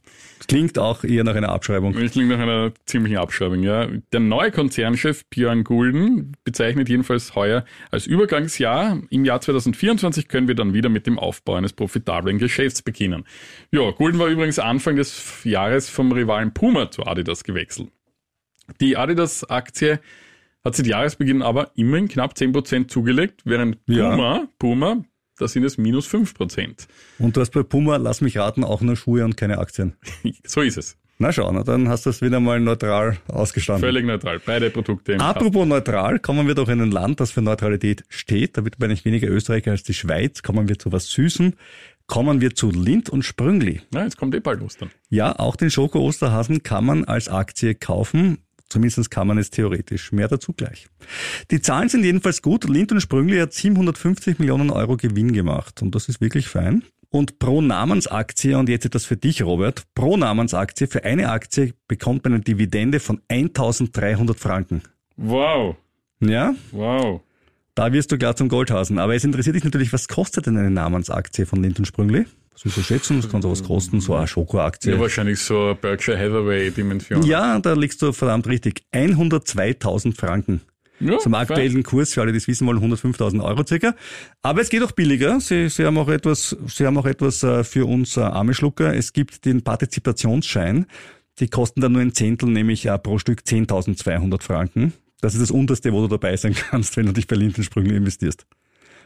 Klingt 0.47 0.79
auch 0.79 1.03
eher 1.03 1.23
nach 1.25 1.35
einer 1.35 1.49
Abschreibung. 1.49 1.93
Das 1.93 2.11
klingt 2.13 2.29
nach 2.29 2.39
einer 2.39 2.71
ziemlichen 2.85 3.17
Abschreibung, 3.17 3.63
ja. 3.63 3.87
Der 4.13 4.21
neue 4.21 4.51
Konzernchef 4.51 5.25
Björn 5.29 5.65
Gulden 5.65 6.37
bezeichnet 6.45 6.87
jedenfalls 6.87 7.35
heuer 7.35 7.65
als 7.91 8.07
Übergangsjahr. 8.07 9.01
Im 9.09 9.25
Jahr 9.25 9.41
2024 9.41 10.29
können 10.29 10.47
wir 10.47 10.55
dann 10.55 10.73
wieder 10.73 10.87
mit 10.89 11.05
dem 11.05 11.19
Aufbau 11.19 11.55
eines 11.55 11.73
profitablen 11.73 12.37
Geschäfts 12.37 12.81
beginnen. 12.81 13.25
Ja, 13.71 13.91
Gulden 13.91 14.19
war 14.19 14.27
übrigens 14.27 14.57
Anfang 14.57 14.95
des 14.95 15.43
Jahres 15.43 15.89
vom 15.89 16.11
Rivalen 16.13 16.53
Puma 16.53 16.91
zu 16.91 17.05
Adidas 17.05 17.43
gewechselt. 17.43 17.89
Die 18.79 18.95
Adidas-Aktie 18.95 19.99
hat 20.63 20.75
seit 20.75 20.87
Jahresbeginn 20.87 21.41
aber 21.41 21.71
immerhin 21.75 22.07
knapp 22.07 22.33
10% 22.33 22.87
zugelegt, 22.87 23.41
während 23.45 23.77
Ja. 23.87 24.11
Puma, 24.11 24.47
Puma, 24.59 25.03
da 25.37 25.47
sind 25.47 25.63
es 25.63 25.77
minus 25.77 26.07
5%. 26.07 26.87
Und 27.19 27.35
du 27.35 27.41
hast 27.41 27.51
bei 27.51 27.63
Puma, 27.63 27.97
lass 27.97 28.21
mich 28.21 28.37
raten, 28.37 28.63
auch 28.63 28.81
nur 28.81 28.95
Schuhe 28.95 29.23
und 29.23 29.37
keine 29.37 29.59
Aktien. 29.59 29.95
So 30.45 30.61
ist 30.61 30.77
es. 30.77 30.97
Na 31.19 31.31
schau, 31.31 31.51
na, 31.51 31.63
dann 31.63 31.89
hast 31.89 32.05
du 32.05 32.11
es 32.11 32.21
wieder 32.21 32.39
mal 32.39 32.59
neutral 32.59 33.17
ausgestanden. 33.27 33.83
Völlig 33.83 34.05
neutral. 34.05 34.39
Beide 34.39 34.69
Produkte 34.69 35.13
im 35.13 35.17
Kasten. 35.17 35.37
Apropos 35.37 35.65
neutral, 35.65 36.19
kommen 36.19 36.47
wir 36.47 36.53
doch 36.53 36.69
in 36.69 36.79
ein 36.79 36.91
Land, 36.91 37.19
das 37.19 37.31
für 37.31 37.41
Neutralität 37.41 38.03
steht. 38.09 38.55
Da 38.55 38.63
wird 38.63 38.79
man 38.79 38.89
nicht 38.89 39.03
weniger 39.03 39.27
Österreicher 39.27 39.71
als 39.71 39.81
die 39.81 39.95
Schweiz. 39.95 40.43
Kommen 40.43 40.69
wir 40.69 40.77
zu 40.77 40.91
was 40.91 41.07
Süßen. 41.07 41.55
Kommen 42.05 42.39
wir 42.39 42.53
zu 42.53 42.69
Lind 42.69 43.09
und 43.09 43.23
Sprüngli. 43.23 43.81
Ja, 43.93 44.03
jetzt 44.03 44.17
kommt 44.17 44.35
eh 44.35 44.39
bald 44.39 44.61
Ostern. 44.61 44.91
Ja, 45.09 45.37
auch 45.37 45.55
den 45.55 45.71
Schoko-Osterhasen 45.71 46.61
kann 46.61 46.85
man 46.85 47.03
als 47.03 47.29
Aktie 47.29 47.73
kaufen. 47.73 48.37
Zumindest 48.69 49.09
kann 49.11 49.27
man 49.27 49.37
es 49.37 49.49
theoretisch. 49.49 50.11
Mehr 50.11 50.27
dazu 50.27 50.53
gleich. 50.53 50.87
Die 51.51 51.61
Zahlen 51.61 51.89
sind 51.89 52.03
jedenfalls 52.03 52.41
gut. 52.41 52.65
Lind 52.67 52.91
und 52.91 53.01
Sprüngli 53.01 53.37
hat 53.39 53.53
750 53.53 54.39
Millionen 54.39 54.69
Euro 54.69 54.97
Gewinn 54.97 55.31
gemacht. 55.33 55.81
Und 55.81 55.95
das 55.95 56.09
ist 56.09 56.19
wirklich 56.21 56.47
fein. 56.47 56.83
Und 57.09 57.39
pro 57.39 57.61
Namensaktie, 57.61 58.55
und 58.55 58.67
jetzt 58.67 58.85
etwas 58.85 59.05
für 59.05 59.15
dich, 59.15 59.41
Robert, 59.41 59.83
pro 59.95 60.17
Namensaktie, 60.17 60.87
für 60.87 61.05
eine 61.05 61.29
Aktie 61.29 61.73
bekommt 61.87 62.25
man 62.25 62.33
eine 62.33 62.43
Dividende 62.43 62.99
von 62.99 63.21
1300 63.29 64.37
Franken. 64.37 64.81
Wow, 65.15 65.77
Ja, 66.19 66.53
wow. 66.71 67.21
da 67.75 67.93
wirst 67.93 68.11
du 68.11 68.17
klar 68.17 68.35
zum 68.35 68.49
Goldhasen. 68.49 68.99
Aber 68.99 69.15
es 69.15 69.23
interessiert 69.23 69.55
dich 69.55 69.63
natürlich, 69.63 69.93
was 69.93 70.09
kostet 70.09 70.47
denn 70.47 70.57
eine 70.57 70.69
Namensaktie 70.69 71.45
von 71.45 71.63
Lind 71.63 71.79
und 71.79 71.85
Sprüngli? 71.85 72.25
Was 72.57 72.65
willst 72.65 72.77
du 72.77 72.81
schätzen? 72.81 73.21
Das 73.21 73.29
kann 73.29 73.43
sowas 73.43 73.63
kosten, 73.63 74.01
so 74.01 74.15
eine 74.15 74.27
Schokoaktie. 74.27 74.91
Ja, 74.91 74.99
wahrscheinlich 74.99 75.39
so 75.39 75.65
eine 75.65 75.75
Berkshire 75.75 76.17
Hathaway-Dimension. 76.17 77.21
Ja, 77.21 77.59
da 77.59 77.73
liegst 77.73 78.01
du 78.01 78.11
verdammt 78.11 78.47
richtig. 78.47 78.81
102.000 78.91 80.15
Franken. 80.15 80.61
ja 80.99 81.19
Zum 81.19 81.35
aktuellen 81.35 81.83
Kurs, 81.83 82.15
für 82.15 82.21
alle, 82.21 82.31
die 82.31 82.39
es 82.39 82.47
wissen 82.47 82.65
wollen, 82.65 82.79
105.000 82.79 83.43
Euro 83.43 83.63
circa. 83.63 83.93
Aber 84.41 84.59
es 84.61 84.69
geht 84.69 84.81
auch 84.81 84.91
billiger. 84.91 85.39
Sie, 85.39 85.69
Sie 85.69 85.85
haben 85.85 85.99
auch 85.99 86.09
etwas, 86.09 86.57
Sie 86.67 86.83
haben 86.87 86.97
auch 86.97 87.05
etwas 87.05 87.43
äh, 87.43 87.63
für 87.63 87.85
uns 87.85 88.17
äh, 88.17 88.21
arme 88.21 88.55
Schlucker. 88.55 88.95
Es 88.95 89.13
gibt 89.13 89.45
den 89.45 89.61
Partizipationsschein. 89.61 90.87
Die 91.37 91.49
kosten 91.49 91.81
dann 91.81 91.91
nur 91.91 92.01
ein 92.01 92.15
Zehntel, 92.15 92.49
nämlich 92.49 92.87
äh, 92.87 92.97
pro 92.97 93.19
Stück 93.19 93.41
10.200 93.41 94.41
Franken. 94.41 94.93
Das 95.21 95.35
ist 95.35 95.41
das 95.41 95.51
unterste, 95.51 95.93
wo 95.93 96.01
du 96.01 96.07
dabei 96.07 96.35
sein 96.37 96.55
kannst, 96.71 96.97
wenn 96.97 97.05
du 97.05 97.11
dich 97.11 97.27
bei 97.27 97.35
Lindensprüngen 97.35 97.95
investierst. 97.95 98.47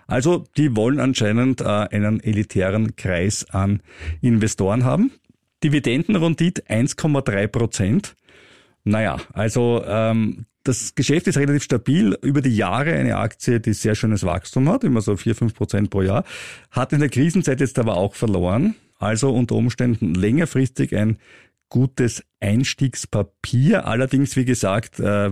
Also, 0.07 0.45
die 0.57 0.75
wollen 0.75 0.99
anscheinend 0.99 1.61
äh, 1.61 1.65
einen 1.65 2.19
elitären 2.21 2.95
Kreis 2.95 3.45
an 3.49 3.81
Investoren 4.21 4.83
haben. 4.83 5.11
Dividendenrendite 5.63 6.63
1,3 6.63 7.47
Prozent. 7.47 8.15
Naja, 8.83 9.17
also 9.33 9.83
ähm, 9.85 10.45
das 10.63 10.95
Geschäft 10.95 11.27
ist 11.27 11.37
relativ 11.37 11.63
stabil. 11.63 12.17
Über 12.21 12.41
die 12.41 12.55
Jahre 12.55 12.93
eine 12.93 13.17
Aktie, 13.17 13.59
die 13.59 13.73
sehr 13.73 13.95
schönes 13.95 14.23
Wachstum 14.23 14.69
hat, 14.69 14.83
immer 14.83 15.01
so 15.01 15.15
4, 15.15 15.35
5 15.35 15.53
Prozent 15.53 15.89
pro 15.89 16.01
Jahr, 16.01 16.23
hat 16.71 16.93
in 16.93 16.99
der 16.99 17.09
Krisenzeit 17.09 17.59
jetzt 17.59 17.79
aber 17.79 17.97
auch 17.97 18.15
verloren. 18.15 18.75
Also 18.97 19.31
unter 19.31 19.55
Umständen 19.55 20.13
längerfristig 20.13 20.95
ein 20.95 21.17
gutes 21.69 22.23
Einstiegspapier. 22.39 23.87
Allerdings, 23.87 24.35
wie 24.35 24.45
gesagt, 24.45 24.99
äh, 24.99 25.31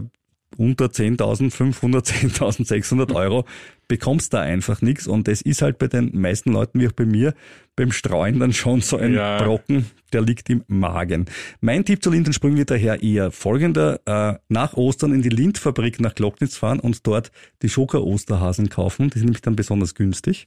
unter 0.57 0.85
10.500, 0.85 2.05
10.600 2.05 3.15
Euro 3.15 3.45
bekommst 3.87 4.33
da 4.33 4.41
einfach 4.41 4.81
nichts. 4.81 5.07
Und 5.07 5.27
das 5.27 5.41
ist 5.41 5.61
halt 5.61 5.77
bei 5.79 5.87
den 5.87 6.11
meisten 6.19 6.51
Leuten, 6.51 6.79
wie 6.79 6.87
auch 6.87 6.91
bei 6.91 7.05
mir, 7.05 7.33
beim 7.75 7.91
Streuen 7.91 8.39
dann 8.39 8.53
schon 8.53 8.81
so 8.81 8.97
ein 8.97 9.13
Ja. 9.13 9.37
Brocken, 9.41 9.85
der 10.13 10.21
liegt 10.21 10.49
im 10.49 10.63
Magen. 10.67 11.25
Mein 11.61 11.85
Tipp 11.85 12.03
zu 12.03 12.11
Lindensprung 12.11 12.55
wird 12.57 12.71
daher 12.71 13.01
eher 13.01 13.31
folgender. 13.31 13.99
Äh, 14.05 14.37
nach 14.49 14.73
Ostern 14.73 15.13
in 15.13 15.21
die 15.21 15.29
Lindfabrik 15.29 15.99
nach 15.99 16.15
Glocknitz 16.15 16.57
fahren 16.57 16.79
und 16.79 17.05
dort 17.07 17.31
die 17.61 17.69
Schoka-Osterhasen 17.69 18.69
kaufen. 18.69 19.09
Die 19.09 19.19
sind 19.19 19.27
nämlich 19.27 19.41
dann 19.41 19.55
besonders 19.55 19.95
günstig 19.95 20.45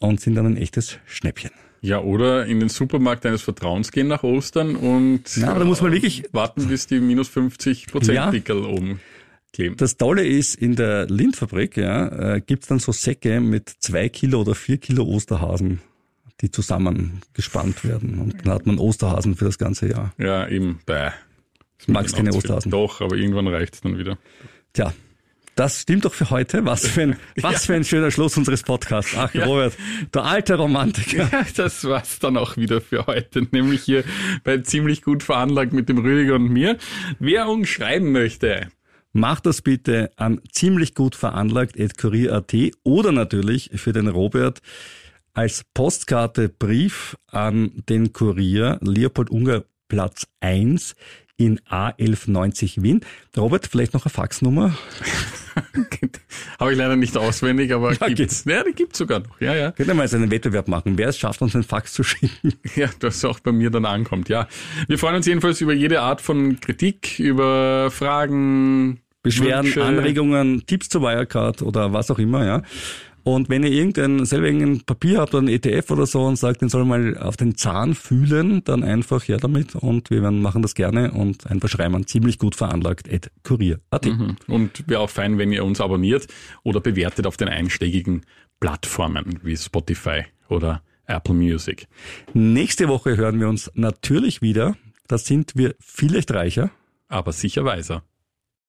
und 0.00 0.20
sind 0.20 0.34
dann 0.34 0.46
ein 0.46 0.56
echtes 0.56 0.98
Schnäppchen. 1.06 1.50
Ja, 1.82 2.00
oder 2.00 2.46
in 2.46 2.60
den 2.60 2.68
Supermarkt 2.68 3.24
deines 3.24 3.42
Vertrauens 3.42 3.90
gehen 3.90 4.06
nach 4.06 4.22
Ostern 4.22 4.76
und 4.76 5.22
Na, 5.36 5.58
da 5.58 5.64
muss 5.64 5.82
man 5.82 5.90
wirklich 5.92 6.22
warten, 6.32 6.68
bis 6.68 6.86
die 6.86 7.00
minus 7.00 7.28
50 7.28 7.88
Prozent 7.88 8.14
Ja. 8.14 8.30
Pickel 8.30 8.64
oben 8.64 9.00
kleben. 9.52 9.76
Das 9.76 9.96
Tolle 9.96 10.26
ist, 10.26 10.54
in 10.54 10.76
der 10.76 11.06
Lindfabrik 11.06 11.76
ja, 11.76 12.34
äh, 12.34 12.40
gibt's 12.40 12.68
dann 12.68 12.78
so 12.78 12.92
Säcke 12.92 13.40
mit 13.40 13.70
zwei 13.78 14.08
Kilo 14.08 14.40
oder 14.40 14.54
vier 14.54 14.78
Kilo 14.78 15.04
Osterhasen, 15.04 15.80
die 16.40 16.50
zusammengespannt 16.50 17.84
werden. 17.84 18.18
Und 18.18 18.46
dann 18.46 18.52
hat 18.52 18.66
man 18.66 18.78
Osterhasen 18.78 19.36
für 19.36 19.44
das 19.46 19.58
ganze 19.58 19.88
Jahr. 19.88 20.12
Ja, 20.18 20.48
eben. 20.48 20.80
Bäh. 20.86 21.10
Das 21.78 21.88
Magst 21.88 22.16
keine. 22.16 22.32
Osterhasen? 22.32 22.70
Doch, 22.70 23.00
aber 23.00 23.16
irgendwann 23.16 23.48
reicht's 23.48 23.80
dann 23.80 23.98
wieder. 23.98 24.16
Tja, 24.72 24.92
das 25.54 25.82
stimmt 25.82 26.04
doch 26.06 26.14
für 26.14 26.30
heute. 26.30 26.64
Was 26.64 26.86
für 26.86 27.02
ein, 27.02 27.16
was 27.40 27.66
für 27.66 27.74
ein 27.74 27.84
schöner 27.84 28.10
Schluss 28.10 28.36
unseres 28.36 28.62
Podcasts. 28.62 29.14
Ach, 29.16 29.34
Robert, 29.34 29.74
der 30.14 30.24
alte 30.24 30.54
Romantiker. 30.54 31.28
Ja, 31.30 31.44
das 31.56 31.84
war's 31.84 32.18
dann 32.20 32.36
auch 32.36 32.56
wieder 32.56 32.80
für 32.80 33.06
heute, 33.06 33.46
nämlich 33.50 33.82
hier 33.82 34.04
bei 34.44 34.58
ziemlich 34.58 35.02
gut 35.02 35.22
veranlagt 35.22 35.72
mit 35.72 35.88
dem 35.88 35.98
Rüdiger 35.98 36.36
und 36.36 36.48
mir. 36.48 36.78
Wer 37.18 37.48
uns 37.48 37.68
schreiben 37.68 38.12
möchte, 38.12 38.68
Macht 39.12 39.44
das 39.46 39.60
bitte 39.60 40.10
an 40.16 40.40
ziemlich 40.50 40.94
gut 40.94 41.14
veranlagt 41.14 41.76
kurier.at 41.98 42.54
oder 42.82 43.12
natürlich 43.12 43.70
für 43.74 43.92
den 43.92 44.08
Robert 44.08 44.62
als 45.34 45.64
Postkarte 45.74 46.48
Brief 46.48 47.16
an 47.26 47.82
den 47.88 48.12
Kurier 48.12 48.78
Leopold 48.80 49.30
Unger 49.30 49.64
Platz 49.88 50.26
1 50.40 50.94
in 51.36 51.58
A1190 51.60 52.82
Wien. 52.82 53.00
Robert, 53.36 53.66
vielleicht 53.66 53.94
noch 53.94 54.04
eine 54.04 54.10
Faxnummer? 54.10 54.76
habe 56.58 56.72
ich 56.72 56.78
leider 56.78 56.96
nicht 56.96 57.16
auswendig, 57.16 57.72
aber 57.72 57.92
Ja, 57.92 58.08
gibt's. 58.08 58.44
Ja, 58.46 58.62
die 58.62 58.72
gibt's 58.72 58.98
sogar 58.98 59.20
noch. 59.20 59.40
Ja, 59.40 59.54
ja. 59.54 59.72
Können 59.72 59.88
wir 59.88 59.94
mal 59.94 60.04
jetzt 60.04 60.14
einen 60.14 60.30
Wettbewerb 60.30 60.68
machen. 60.68 60.96
Wer 60.96 61.08
es 61.08 61.18
schafft, 61.18 61.42
uns 61.42 61.54
einen 61.54 61.64
Fax 61.64 61.92
zu 61.92 62.02
schicken? 62.02 62.54
Ja, 62.76 62.88
das 63.00 63.24
auch 63.24 63.40
bei 63.40 63.52
mir 63.52 63.70
dann 63.70 63.84
ankommt, 63.84 64.28
ja. 64.28 64.48
Wir 64.88 64.98
freuen 64.98 65.16
uns 65.16 65.26
jedenfalls 65.26 65.60
über 65.60 65.74
jede 65.74 66.00
Art 66.00 66.20
von 66.20 66.58
Kritik, 66.60 67.18
über 67.18 67.90
Fragen, 67.90 69.01
Beschwerden, 69.22 69.66
Wünsche. 69.66 69.84
Anregungen, 69.84 70.66
Tipps 70.66 70.88
zur 70.88 71.02
Wirecard 71.02 71.62
oder 71.62 71.92
was 71.92 72.10
auch 72.10 72.18
immer, 72.18 72.44
ja. 72.44 72.62
Und 73.24 73.48
wenn 73.48 73.62
ihr 73.62 73.70
irgendein, 73.70 74.24
selber 74.24 74.46
irgendein 74.46 74.80
Papier 74.80 75.20
habt 75.20 75.34
oder 75.34 75.44
ein 75.44 75.48
ETF 75.48 75.92
oder 75.92 76.06
so 76.06 76.24
und 76.24 76.36
sagt, 76.36 76.60
den 76.60 76.68
soll 76.68 76.84
mal 76.84 77.16
auf 77.18 77.36
den 77.36 77.56
Zahn 77.56 77.94
fühlen, 77.94 78.64
dann 78.64 78.82
einfach 78.82 79.28
her 79.28 79.36
damit 79.36 79.76
und 79.76 80.10
wir 80.10 80.22
werden, 80.22 80.42
machen 80.42 80.62
das 80.62 80.74
gerne 80.74 81.12
und 81.12 81.46
einfach 81.46 81.68
schreiben 81.68 81.94
an 81.94 82.06
ziemlich 82.06 82.38
gut 82.38 82.56
veranlagt 82.56 83.12
at 83.12 83.30
kurier.at. 83.44 84.06
Mhm. 84.06 84.36
Und 84.48 84.88
wäre 84.88 85.00
auch 85.00 85.10
fein, 85.10 85.38
wenn 85.38 85.52
ihr 85.52 85.64
uns 85.64 85.80
abonniert 85.80 86.26
oder 86.64 86.80
bewertet 86.80 87.26
auf 87.26 87.36
den 87.36 87.48
einschlägigen 87.48 88.22
Plattformen 88.58 89.38
wie 89.42 89.56
Spotify 89.56 90.24
oder 90.48 90.82
Apple 91.06 91.34
Music. 91.34 91.86
Nächste 92.34 92.88
Woche 92.88 93.16
hören 93.16 93.38
wir 93.38 93.48
uns 93.48 93.70
natürlich 93.74 94.42
wieder. 94.42 94.76
Da 95.06 95.18
sind 95.18 95.52
wir 95.54 95.76
vielleicht 95.78 96.32
reicher. 96.32 96.70
Aber 97.08 97.32
sicher 97.32 97.64
weiser. 97.64 98.02